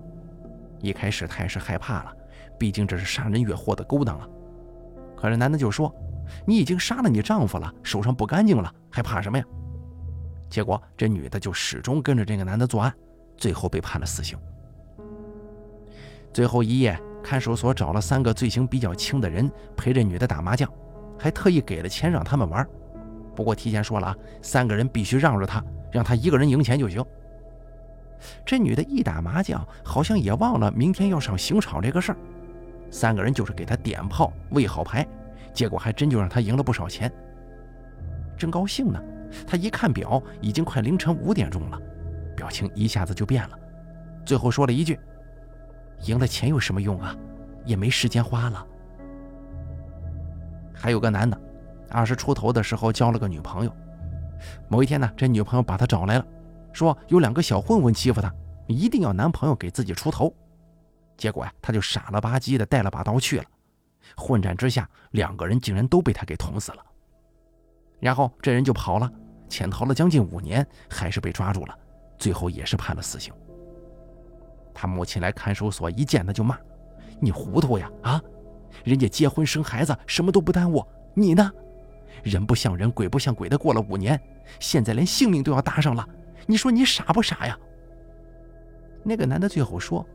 [0.81, 2.17] 一开始她也是害怕了，
[2.59, 4.29] 毕竟这是杀人越货的勾当啊。
[5.17, 5.95] 可是男的就说
[6.47, 9.45] ：“你已经杀了你丈夫了，手上不干净了，还怕什么呀？”
[10.49, 12.95] 结果这女的就始终跟着这个男的作案，
[13.37, 14.39] 最后被判了死刑。
[16.33, 20.71] 最后一夜，看守所找了三个罪行比较轻的人陪着女的打麻将，
[21.19, 22.67] 还特意给了钱让他们玩。
[23.35, 27.05] 不过提前说了啊，三个人必须让着她，让她一个人赢钱就行。
[28.45, 32.19] 这女的一打麻将，好像也忘了明天要上刑场这个事儿。
[32.91, 35.07] 三个人就是给他点炮、喂好牌，
[35.53, 37.13] 结果还真就让他赢了不少钱。
[38.37, 39.03] 正高兴呢，
[39.47, 41.81] 他一看表，已经快凌晨五点钟了，
[42.37, 43.59] 表情一下子就变了，
[44.25, 44.99] 最后说了一句
[46.05, 47.17] ：“赢了钱有什么用啊？
[47.65, 48.67] 也没时间花了。”
[50.75, 51.41] 还有个男的，
[51.91, 53.75] 二十出头的时候交了个女朋友，
[54.69, 56.27] 某一天呢，这女朋友把他找来了。
[56.73, 58.31] 说有两个小混混欺负他，
[58.67, 60.31] 一定要男朋友给自己出头。
[61.17, 63.45] 结果呀，他就傻了吧唧的带了把刀去了。
[64.17, 66.79] 混战之下，两个人竟然都被他给捅死了。
[67.99, 69.11] 然后这人就跑了，
[69.49, 71.79] 潜逃了将近五年，还是被抓住了，
[72.19, 73.33] 最后也是判了死刑。
[74.75, 76.59] 他母亲来看守所，一见他就骂
[77.21, 78.23] ：“你糊涂呀啊！
[78.85, 81.51] 人家结婚生孩子什么都不耽误，你呢？
[82.23, 84.21] 人不像人，鬼不像鬼的过了五年，
[84.61, 86.07] 现在连性命都要搭上了。”
[86.47, 87.59] 你说你傻不傻呀？
[89.03, 90.07] 那个男的最后说：“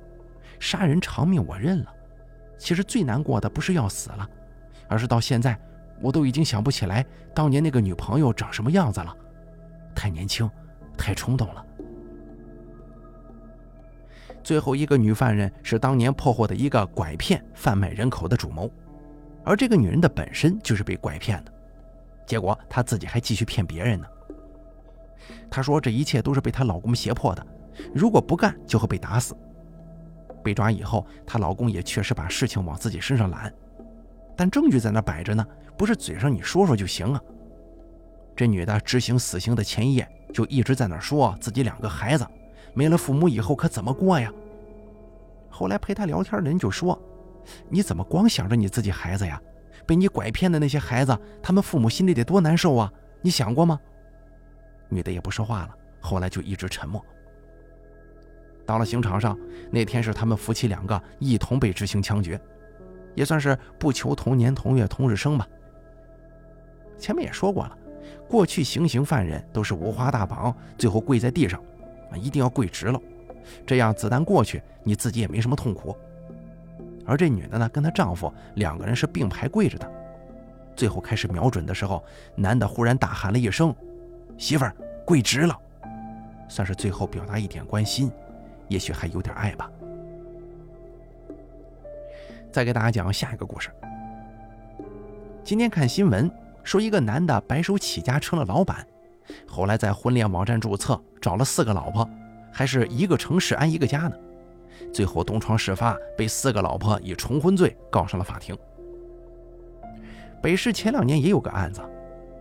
[0.62, 1.91] 杀人偿命我认了，
[2.56, 4.30] 其实最难过的不是要死了，
[4.88, 5.60] 而是到现在
[6.00, 9.17] 我都已经想不起来当年那个女朋友长什么样子了，
[9.95, 10.47] 太年轻，
[10.95, 11.65] 太冲动了。”
[14.43, 18.71] 最后一个女犯人是当年破获的一个拐骗贩卖人口的主谋，
[19.43, 21.52] 而这个女人的本身就是被拐骗的，
[22.28, 24.06] 结果她自己还继续骗别人呢。
[25.50, 27.45] 她说：“这一切都是被她老公胁迫的，
[27.95, 29.36] 如果不干就会被打死。”
[30.41, 33.54] 被抓以后，她老公也确实把事情往自己身上揽，
[34.36, 35.45] 但证据在那摆着呢，
[35.77, 37.21] 不是嘴上你说说就行啊。
[38.36, 42.25] 这女的执行死刑的前一夜就一直在那说自己两个孩子
[42.73, 44.32] 没了父母以后可怎么过呀？
[45.49, 46.99] 后来陪她聊天的人就说
[47.69, 49.39] ：“你怎么光想着你自己孩子呀？
[49.86, 52.91] 被你拐骗的那些孩子，他们父母心里得多难受啊？
[53.21, 53.80] 你想过吗？”
[54.89, 57.04] 女的也不说话了，后来就一直沉默。
[58.71, 59.38] 到了刑场上，
[59.69, 62.39] 那天是他们夫妻两个一同被执行枪决，
[63.15, 65.45] 也算是不求同年同月同日生吧。
[66.97, 67.77] 前面也说过了，
[68.29, 71.62] 过去行刑犯人都是五花大绑，最后跪在地上，
[72.10, 72.97] 啊，一定要跪直了，
[73.65, 75.93] 这样子弹过去，你自己也没什么痛苦。
[77.05, 79.91] 而这女的呢，跟她丈夫两个人是并排跪着的，
[80.77, 82.01] 最后开始瞄准的时候，
[82.38, 83.75] 男的忽然大喊了一声。
[84.38, 85.60] 媳妇儿跪直了，
[86.47, 88.10] 算是最后表达一点关心，
[88.71, 89.69] 也许还有点爱吧。
[92.51, 93.69] 再给大家讲下一个故事。
[95.43, 96.31] 今天看新闻
[96.63, 98.88] 说，一个男的白手起家成了老板，
[99.45, 102.10] 后来在婚恋网站注册，找了四个老婆，
[102.49, 104.15] 还是一个城市安一个家呢。
[104.93, 108.57] 最后东窗事发，被四个老婆以重婚罪告上了法庭。
[110.41, 111.81] 北市前两年也有个案子。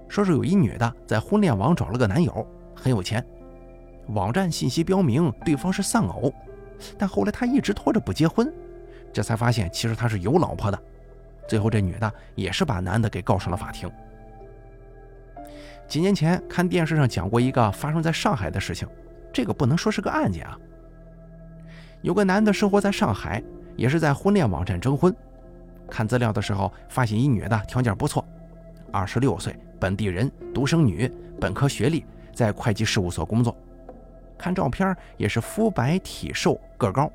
[0.09, 3.25] 说是有一女的在婚恋网找了个男友，很有钱。
[4.13, 6.33] 网站信息标明对方是丧偶，
[6.99, 8.53] 但后来他一直拖着不结婚，
[9.13, 10.83] 这才发现其实他是有老婆的。
[11.49, 13.91] 最后这女的也是把男的给告上了法庭。
[15.89, 18.89] 几年前看电视上讲过一个发生在上海的事情，
[19.33, 20.57] 这个不能说是个案件啊。
[22.03, 23.43] 有个男的生活在上海，
[23.77, 25.15] 也是在婚恋网站征婚。
[25.91, 28.25] 看资料的时候发现一女的条件不错，
[28.93, 29.55] 二十六岁。
[29.81, 33.57] 本地人，独生女，本科学历，在会计事务所工作。
[34.41, 37.13] 看照片也是肤白体瘦，个高。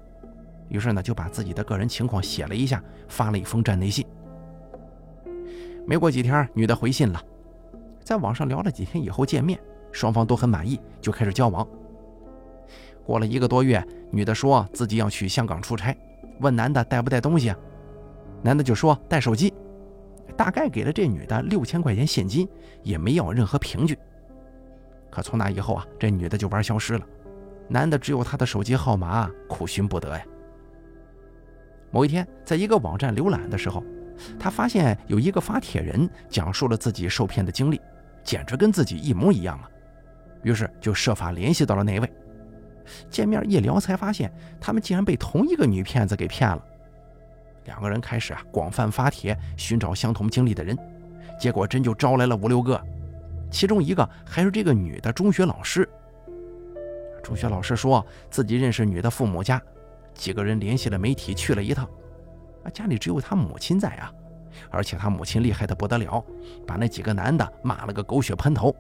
[0.70, 4.06] 于是呢，就把自己的个人情况写了一下，发了一封站内信。
[5.88, 7.20] 没过几天，女的回信了，
[8.04, 9.60] 在网上聊了几天以后见面，
[9.92, 11.68] 双方都很满意，就开始交往。
[13.04, 15.98] 过了一个多月，女的说自己要去香港出差，
[16.42, 17.54] 问男的带不带东西？
[18.44, 19.52] 男的就说带手机。
[20.38, 22.48] 大概给了这女的六千块钱现金，
[22.84, 23.98] 也没要任何凭据。
[25.10, 27.06] 可从那以后啊，这女的就玩消失了，
[27.67, 30.23] 男的只有他的手机号码，苦寻不得呀。
[31.91, 33.84] 某一天，在一个网站浏览的时候，
[34.39, 37.80] 他发现有一个发帖人讲述了自己受骗的经历，
[38.23, 39.69] 简直跟自己一模一样啊。
[40.43, 42.13] 于是就设法联系到了那位，
[43.10, 46.63] 见面一聊，才发现他们竟然被同一个女骗子给骗了。
[47.63, 50.77] 两个人开始啊广泛发帖寻找相同经历的人，
[51.40, 52.79] 结果真就招来了五六个，
[53.50, 55.90] 其中一个还是这个女的中学老师。
[57.26, 59.60] 中学老师说自己认识女的父母家，
[60.13, 61.90] 几个人联系了媒体去了一趟，
[62.63, 64.13] 啊家里只有他母亲在啊，
[64.69, 66.23] 而且他母亲厉害的不得了，
[66.67, 68.73] 把那几个男的骂了个狗血喷头，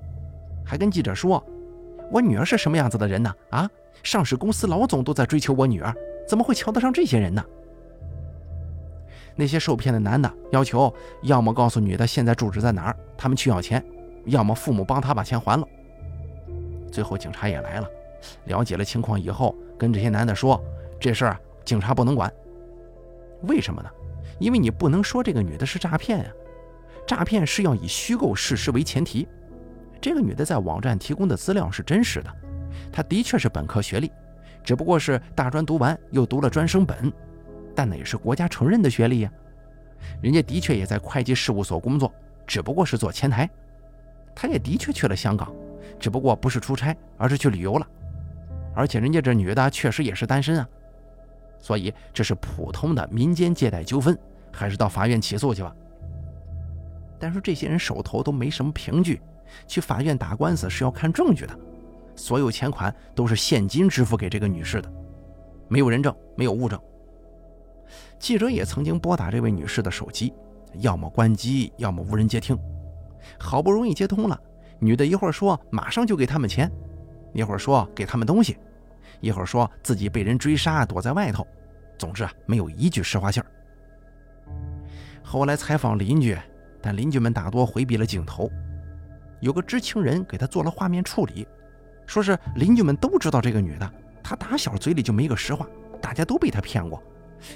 [0.63, 1.43] 还跟记者说
[2.11, 3.33] ：“我女儿是什么样子的人呢？
[3.49, 3.67] 啊，
[4.03, 5.91] 上市公司老总都在追求我女儿，
[6.27, 7.43] 怎么会瞧得上这些人呢？”
[9.35, 10.93] 那些受骗的男的要求，
[11.23, 13.81] 要么告诉女的现在住址在哪儿，他们去要钱；
[14.25, 15.67] 要么父母帮他把钱还了。
[16.91, 17.89] 最后警察也来了，
[18.45, 20.63] 了解了情况以后，跟这些男的说
[20.99, 22.31] 这事儿警察不能管。
[23.43, 23.89] 为什么呢？
[24.39, 26.31] 因为你不能说这个女的是诈骗呀，
[27.07, 29.27] 诈骗是要以虚构事实为前提。
[30.01, 32.29] 这个女的在网站提供的资料是真实的，
[32.91, 34.11] 她的确是本科学历，
[34.63, 37.11] 只不过是大专读完又读了专升本，
[37.73, 39.31] 但那也是国家承认的学历呀。
[40.21, 42.13] 人家的确也在会计事务所工作，
[42.45, 43.49] 只不过是做前台。
[44.35, 45.51] 她也的确去了香港，
[45.97, 47.87] 只不过不是出差，而是去旅游了。
[48.75, 50.67] 而且人家这女的确实也是单身啊。
[51.57, 54.17] 所以这是普通的民间借贷纠纷，
[54.51, 55.75] 还是到法院起诉去吧。
[57.17, 59.21] 但是这些人手头都没什么凭据，
[59.65, 61.57] 去法院打官司是要看证据的。
[62.15, 64.91] 所有钱款都是现金支付给这个女士的，
[65.67, 66.79] 没有人证，没有物证。
[68.19, 70.33] 记者也曾经拨打这位女士的手机，
[70.75, 72.57] 要么关机，要么无人接听。
[73.39, 74.39] 好不容易接通了，
[74.79, 76.71] 女的一会儿说马上就给他们钱，
[77.35, 78.57] 一会儿说给他们东西。
[79.19, 81.45] 一会儿说自己被人追杀，躲在外头，
[81.97, 83.45] 总之啊，没有一句实话信儿。
[85.23, 86.37] 后来采访邻居，
[86.81, 88.49] 但邻居们大多回避了镜头。
[89.41, 91.47] 有个知情人给他做了画面处理，
[92.05, 93.91] 说是邻居们都知道这个女的，
[94.23, 95.67] 她打小嘴里就没个实话，
[96.01, 97.01] 大家都被她骗过，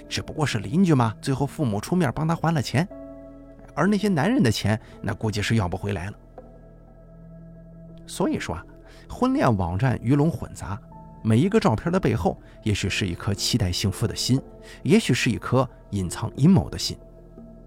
[0.08, 2.88] 只不过是邻居嘛，最后父母出面帮她还了钱，
[3.76, 6.14] 而那些男人的钱，那估计是要不回来了。
[8.08, 8.66] 所以说啊，
[9.10, 10.80] 婚恋网站鱼龙混杂。
[11.22, 14.42] 每一个照片的背后，也许是一颗期待幸福的心，
[14.84, 16.98] 也许是一颗隐藏阴谋的心。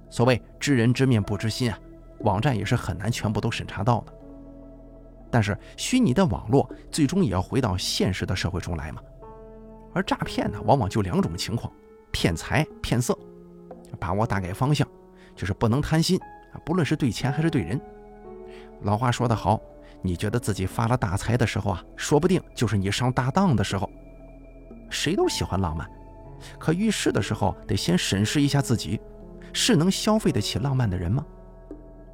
[0.08, 1.78] 所谓知人知面不知心啊，
[2.20, 4.12] 网站也是很难全部都审查到的。
[5.30, 9.02] 但是虚拟的网络最终也要回到现实的社会中来嘛。
[9.92, 11.70] 而诈骗呢，往往就两种情况：
[12.10, 13.16] 骗财、骗色。
[14.00, 14.88] 把握大概方向，
[15.36, 16.18] 就是不能贪心
[16.54, 17.78] 啊，不论是对钱还是对人。
[18.80, 19.60] 老话说得好。
[20.02, 23.88] 你觉得自己发了大财的时候啊，说不定就是你上大当的时候。
[24.90, 25.88] 谁都喜欢浪漫，
[26.58, 29.00] 可遇事的时候得先审视一下自己，
[29.52, 31.24] 是能消费得起浪漫的人吗？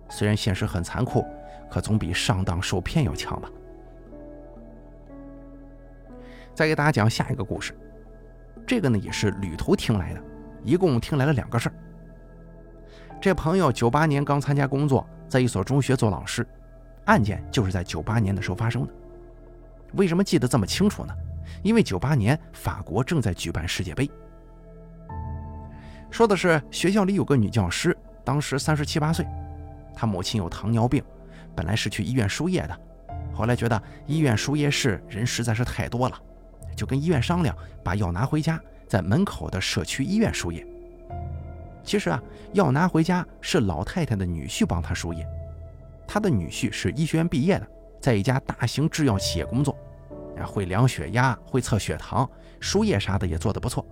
[0.08, 1.24] 虽然现实很残酷，
[1.68, 3.50] 可总比上当受骗要强吧。
[6.54, 7.76] 再给大家讲下一个故事，
[8.66, 10.22] 这个呢也是旅途听来的，
[10.62, 11.74] 一共听来了两个事儿。
[13.20, 16.46] 这朋友九八年刚参加工作，在一所中学做老师。
[17.08, 18.92] 案件就是在九八年的时候发生的，
[19.94, 21.14] 为什么记得这么清楚呢？
[21.62, 24.08] 因为九八年法国正在举办世界杯。
[26.10, 29.26] 说的是学校里有个女教师，当时三十七八岁，
[29.94, 31.02] 她母亲有糖尿病，
[31.56, 32.78] 本来是去医院输液的，
[33.32, 36.20] 后来觉得医院输液室人实在是太多了，
[36.76, 40.66] 就跟医院商量把药拿回家，在门口的社区医院输液。
[41.82, 45.26] 其实啊，药拿回家是老太太的女婿帮她输液。
[46.08, 47.68] 他的女婿是医学院毕业的，
[48.00, 49.76] 在一家大型制药企业工作，
[50.38, 52.28] 啊，会量血压，会测血糖，
[52.58, 53.86] 输液啥的也做得不错。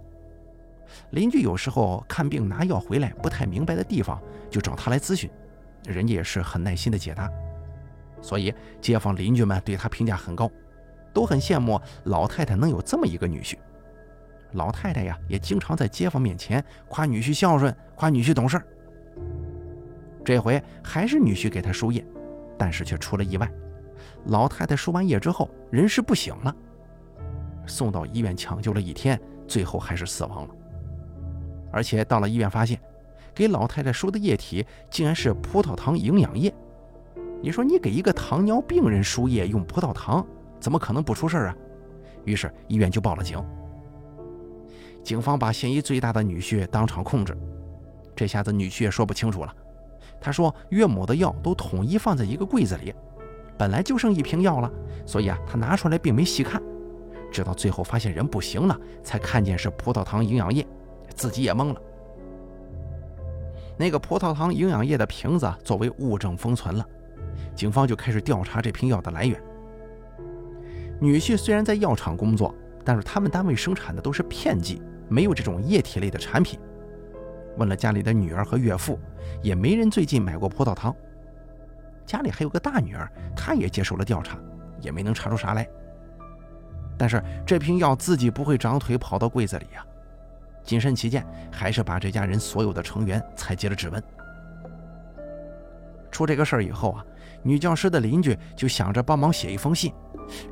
[1.10, 5.30] 邻居有时候看病拿药回来不太明白的地方，就找他来咨询，
[5.84, 7.30] 人家也是很耐心的解答。
[8.22, 10.50] 所以街坊邻居们对他评价很高，
[11.12, 13.56] 都很羡慕老太太能有这么一个女婿。
[14.52, 18.66] 老太太呀，也经常在街坊面前夸女婿孝顺，夸女婿懂事儿。
[20.26, 22.04] 这回还是女婿给她输液，
[22.58, 23.48] 但是却出了意外。
[24.24, 26.52] 老太太输完液之后人事不省了，
[27.64, 30.54] 送到医院抢救了一天，最后还是死亡了。
[31.70, 32.76] 而且到了医院发现，
[33.32, 36.52] 给老太太输的液体竟然是葡萄糖营养液。
[37.40, 40.26] 你说你给一个糖尿病人输液用葡萄糖，
[40.58, 41.54] 怎么可能不出事啊？
[42.24, 43.40] 于是医院就报了警。
[45.04, 47.38] 警方把嫌疑最大的女婿当场控制，
[48.16, 49.54] 这下子女婿也说不清楚了。
[50.20, 52.92] 他说：“岳母的药都统一放在一个柜子里，
[53.56, 54.70] 本来就剩一瓶药了，
[55.04, 56.60] 所以啊，他拿出来并没细看，
[57.30, 60.66] 直到最后发现人不行了，才看见是葡萄糖营养液，
[61.14, 61.80] 自己也懵了。
[63.78, 66.84] 那个葡萄糖营养液的瓶子作为物证封存了，
[67.54, 69.40] 警方就开始调查这瓶药的来源。
[70.98, 76.58] 女婿虽然在药厂工作，但是他们单位生产的都是片剂，没有这种液体类的产品。
[77.56, 78.98] 问了家里的女儿和岳父。”
[79.42, 80.94] 也没人最近买过葡萄糖。
[82.06, 84.38] 家里还有个大女儿，她也接受了调查，
[84.80, 85.68] 也没能查出啥来。
[86.96, 89.84] 但是这瓶药自己不会长腿跑到柜子里呀。
[90.62, 94.02] 谨慎起见，还是把这家人所有的成员采集了指纹。
[96.10, 97.04] 出这个事儿以后啊，
[97.42, 99.92] 女教师的邻居就想着帮忙写一封信，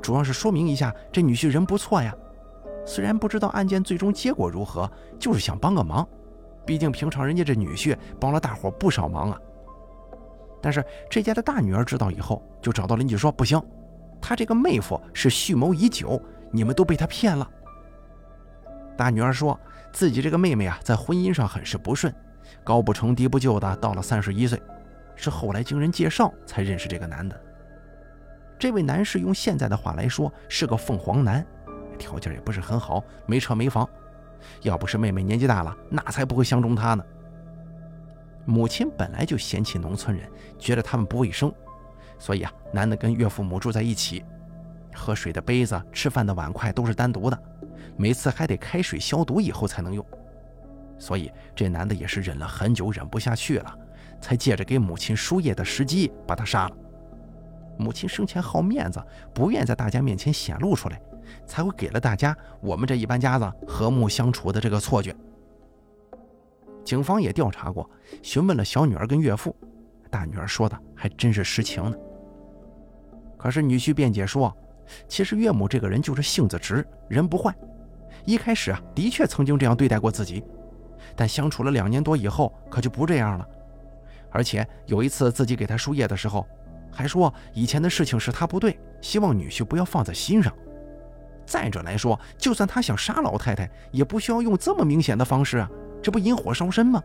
[0.02, 2.14] 主要是说明一下这女婿人不错呀。
[2.84, 6.06] 虽然不知道案件最终结果如何，就是想帮个忙。
[6.64, 9.40] 毕竟平常人家这女婿帮了大伙不少忙啊。
[10.62, 13.62] 但是这家的大女儿知道以后，就找到邻居说：“不行，
[14.20, 17.46] 他这个妹夫是蓄谋已久，你们都被他骗了。
[18.96, 19.58] 大女儿说
[19.92, 22.14] 自己这个妹妹啊，在婚姻上很是不顺，
[22.64, 24.62] 高不成低不就的，到了三十一岁，
[25.14, 27.38] 是后来经人介绍才认识这个男的。
[28.58, 31.44] 这位男士用现在的话来说是个凤凰男，
[31.98, 33.86] 条件也不是很好，没车没房。
[34.62, 37.04] 要不是妹妹年纪大了，那才不会相中他呢。
[38.46, 40.28] 母亲本来就嫌弃农村人，
[40.58, 41.52] 觉得他们不卫生，
[42.18, 44.22] 所以啊，男的跟岳父母住在一起，
[44.94, 47.42] 喝水的杯子、吃饭的碗筷都是单独的，
[47.96, 50.04] 每次还得开水消毒以后才能用。
[50.98, 53.78] 所以这男的也是忍了很久，忍不下去了，
[54.20, 56.76] 才借着给母亲输液的时机把他杀了。
[57.76, 61.00] 母亲生前好面子，不愿在大家面前显露出来，
[61.46, 65.14] 才会给了大家我们这一般家子和睦相处的这个错觉。
[66.84, 67.88] 警方也调查过，
[68.22, 69.56] 询问了小女儿跟岳父，
[70.10, 71.96] 大女儿说的还真是实情呢。
[73.38, 74.54] 可是女婿辩解说，
[75.08, 77.54] 其实岳母这个人就是性子直，人不坏。
[78.26, 80.44] 一开始啊，的确曾经这样对待过自己，
[81.16, 83.48] 但相处了两年多以后，可就不这样了。
[84.30, 86.46] 而且有一次自己给他输液的时候，
[86.90, 90.52] 还说以前的事情是他不对，希望女婿不要放在心上。
[91.46, 95.70] 再者来说，就算他想杀老太太，也不需要用这么明显的方式啊。
[96.02, 97.02] 这不引火烧身吗？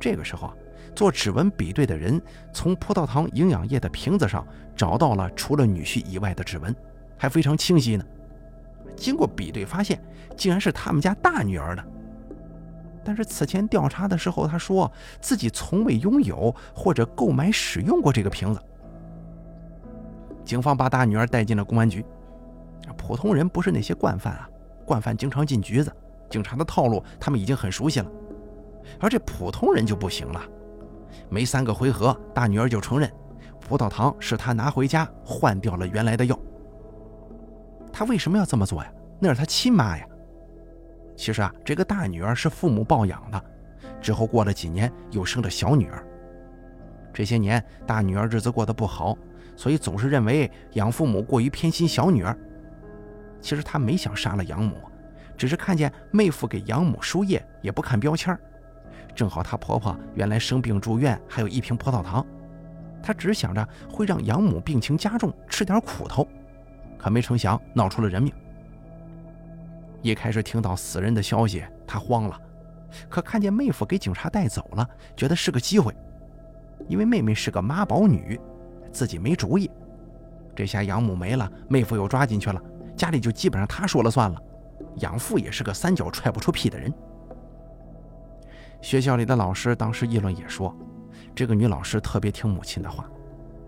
[0.00, 0.54] 这个时候啊，
[0.94, 2.20] 做指纹比对的人
[2.52, 6.74] 从葡萄糖营养液的瓶子上找到了除了女婿以外的指纹，
[7.16, 8.04] 还非常清晰呢。
[8.96, 10.00] 经过比对，发现
[10.36, 11.84] 竟然是他们家大女儿的。
[13.04, 14.90] 但是此前调查的时候，他说
[15.20, 18.60] 自己从未拥有或者购买使用过这个瓶子。
[20.44, 22.04] 警方把大女儿带进了公安局。
[22.96, 24.48] 普通人不是那些惯犯啊，
[24.84, 25.92] 惯犯经常进局子。
[26.30, 28.10] 警察的套路，他们已经很熟悉了，
[28.98, 30.40] 而这普通人就不行了。
[31.28, 33.10] 没三个回合，大女儿就承认，
[33.60, 36.38] 葡萄糖是她拿回家换掉了原来的药。
[37.92, 38.90] 她为什么要这么做呀？
[39.20, 40.06] 那是她亲妈呀。
[41.14, 43.44] 其实啊，这个大女儿是父母抱养的，
[44.00, 46.02] 之后过了几年又生了小女儿。
[47.12, 49.14] 这些年大女儿日子过得不好，
[49.54, 52.34] 所以总是认为养父母过于偏心小女儿。
[53.42, 54.76] 其实她没想杀了养母。
[55.36, 58.38] 只是看见妹夫给养母输液，也不看标签
[59.14, 62.24] 正好她婆婆原来生病住院，还有一瓶葡萄糖，
[63.02, 66.28] 她只想着会让养母病情加重，吃点苦头，
[66.96, 68.32] 可没成想闹出了人命。
[70.00, 72.40] 一开始听到死人的消息，他慌了，
[73.08, 75.94] 可看见妹夫给警察带走了，觉得是个机会，
[76.88, 78.38] 因为妹妹是个妈宝女，
[78.92, 79.70] 自己没主意。
[80.54, 82.62] 这下养母没了，妹夫又抓进去了，
[83.02, 84.40] 家里就基本上他说了算了。
[84.98, 86.94] 养父也是个三脚踹不出屁的人。
[88.80, 90.72] 学校里的老师当时议论也说，
[91.34, 93.10] 这个女老师特别听母亲的话，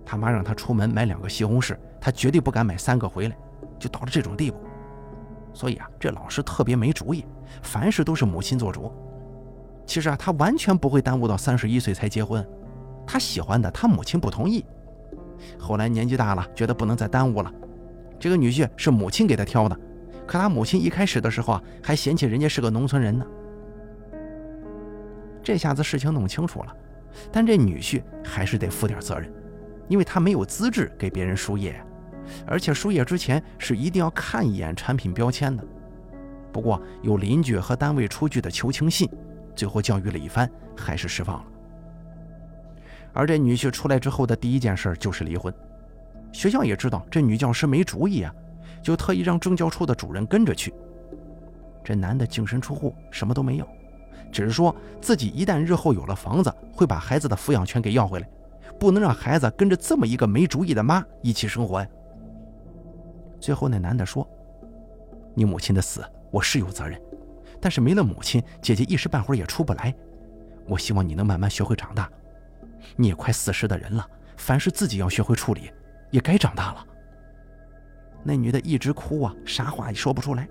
[0.07, 3.37] 他妈让她出门买两个西红柿，她绝对不敢买三个回来，
[3.77, 4.57] 就到了这种地步。
[5.53, 7.27] 所以啊，这老师特别没主意，
[7.61, 8.93] 凡事都是母亲做主。
[9.85, 12.47] 其实啊，他完全不会耽误到三十一岁才结婚，
[13.05, 14.65] 他喜欢的，他母亲不同意。
[15.59, 17.53] 后来年纪大了，觉得不能再耽误了，
[18.25, 19.79] 这个女婿是母亲给他挑的。
[20.27, 23.27] 可他母亲一开始的时候啊，还嫌弃人家是个农村人呢。
[25.43, 26.75] 这下子事情弄清楚了，
[27.31, 29.31] 但这女婿还是得负点责任，
[29.89, 31.79] 因为他没有资质给别人输液，
[32.47, 35.63] 而且输液之前是一定要看一眼产品标签的。
[36.51, 39.07] 不过有邻居和单位出具的求情信，
[39.55, 41.45] 最后教育了一番，还是释放了。
[43.13, 45.53] 而这女婿出来之后的第一件事就是离婚，
[46.35, 48.35] 学校也知道这女教师没主意啊。
[48.83, 50.71] 就特意让政教处的主任跟着去。
[51.83, 53.67] 这男的净身出户，什么都没有，
[54.31, 58.29] 只是说自己一旦日后有了房子，会把孩子的抚养权给要回来，
[58.79, 61.89] 不能让孩子跟着这么一个没主意的妈一起生活呀。
[63.41, 64.29] 最后那男的说
[65.33, 67.01] ：“你母亲的死，我是有责任，
[67.59, 69.95] 但是没了母亲，姐姐一时半会儿也出不来。
[70.67, 72.11] 我希望你能慢慢学会长大。
[72.97, 74.07] 你也快四十的人了，
[74.37, 75.71] 凡事自己要学会处理，
[76.15, 76.87] 也该长大了。”
[78.23, 80.49] 那女的一直哭啊，啥话也说不出来，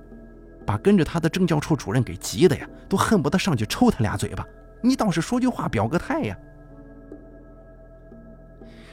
[0.65, 4.45] 把跟着她的政教处主任给急的呀，都恨不得上去抽他俩嘴巴。
[4.81, 6.37] 你倒是说句话，表个态呀！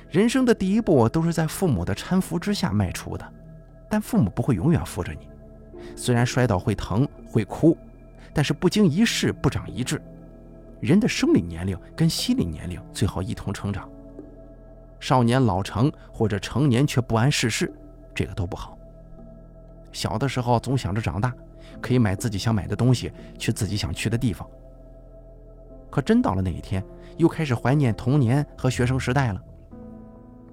[0.08, 3.32] 人生的第一步都是在父母的搀扶之下迈出的，
[3.88, 5.28] 但父母不会永远扶着你。
[5.96, 7.76] 虽然摔倒会疼会哭，
[8.32, 10.00] 但是不经一事不长一智。
[10.80, 13.90] 人的生理年龄跟心理年龄最好一同成长。
[15.00, 17.72] 少年老成或者成年却不谙世事。
[18.14, 18.78] 这个都不好。
[19.90, 21.34] 小的时候总想着长大，
[21.80, 24.48] 可以买自己想买的东西，去自己想去的地方。
[25.90, 26.84] 可真到了那一天，
[27.16, 29.42] 又开始怀念童年和学生时代了。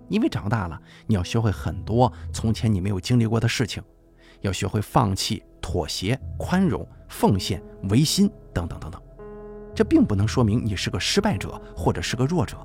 [0.09, 3.83] 因为长大了，你要学会很多从前你没有经历过的事情，
[4.41, 9.01] 要学会放弃、妥协、宽容、奉献、违心等等等等。
[9.75, 12.57] 这并不能说明你是个失败者或者是个弱者，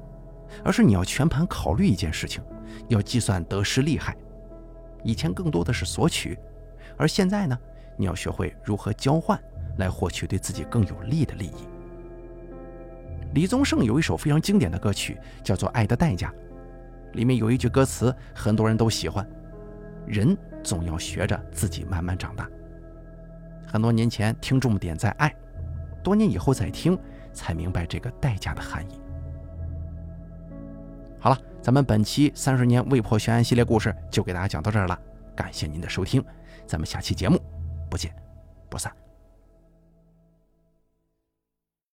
[0.65, 2.43] 而是你要全盘考虑一件事情，
[2.89, 4.17] 要计算得失利害。
[5.05, 6.39] 以前更多的是索取，
[6.97, 7.59] 而现在呢，
[7.97, 9.41] 你要学会如何交换，
[9.79, 11.69] 来获取对自己更有利的利益。
[13.35, 16.33] 李宗盛有一首非常经典的歌曲，叫做《爱的代价》，
[17.17, 19.27] 里面有一句歌词，很多人都喜欢
[20.07, 22.49] ：“人总要学着自己慢慢长大。”
[23.67, 25.35] 很多年前听重点在爱，
[26.05, 26.99] 多年以后再听，
[27.33, 29.01] 才明白这个代价的含义。
[31.23, 34.99] 好了，咱们本期三十年未破悬案系列故事就给大家讲到这儿了，
[35.37, 36.21] 感谢您的收听，
[36.67, 37.41] 咱们下期节目
[37.89, 38.13] 不见
[38.69, 39.02] 不散。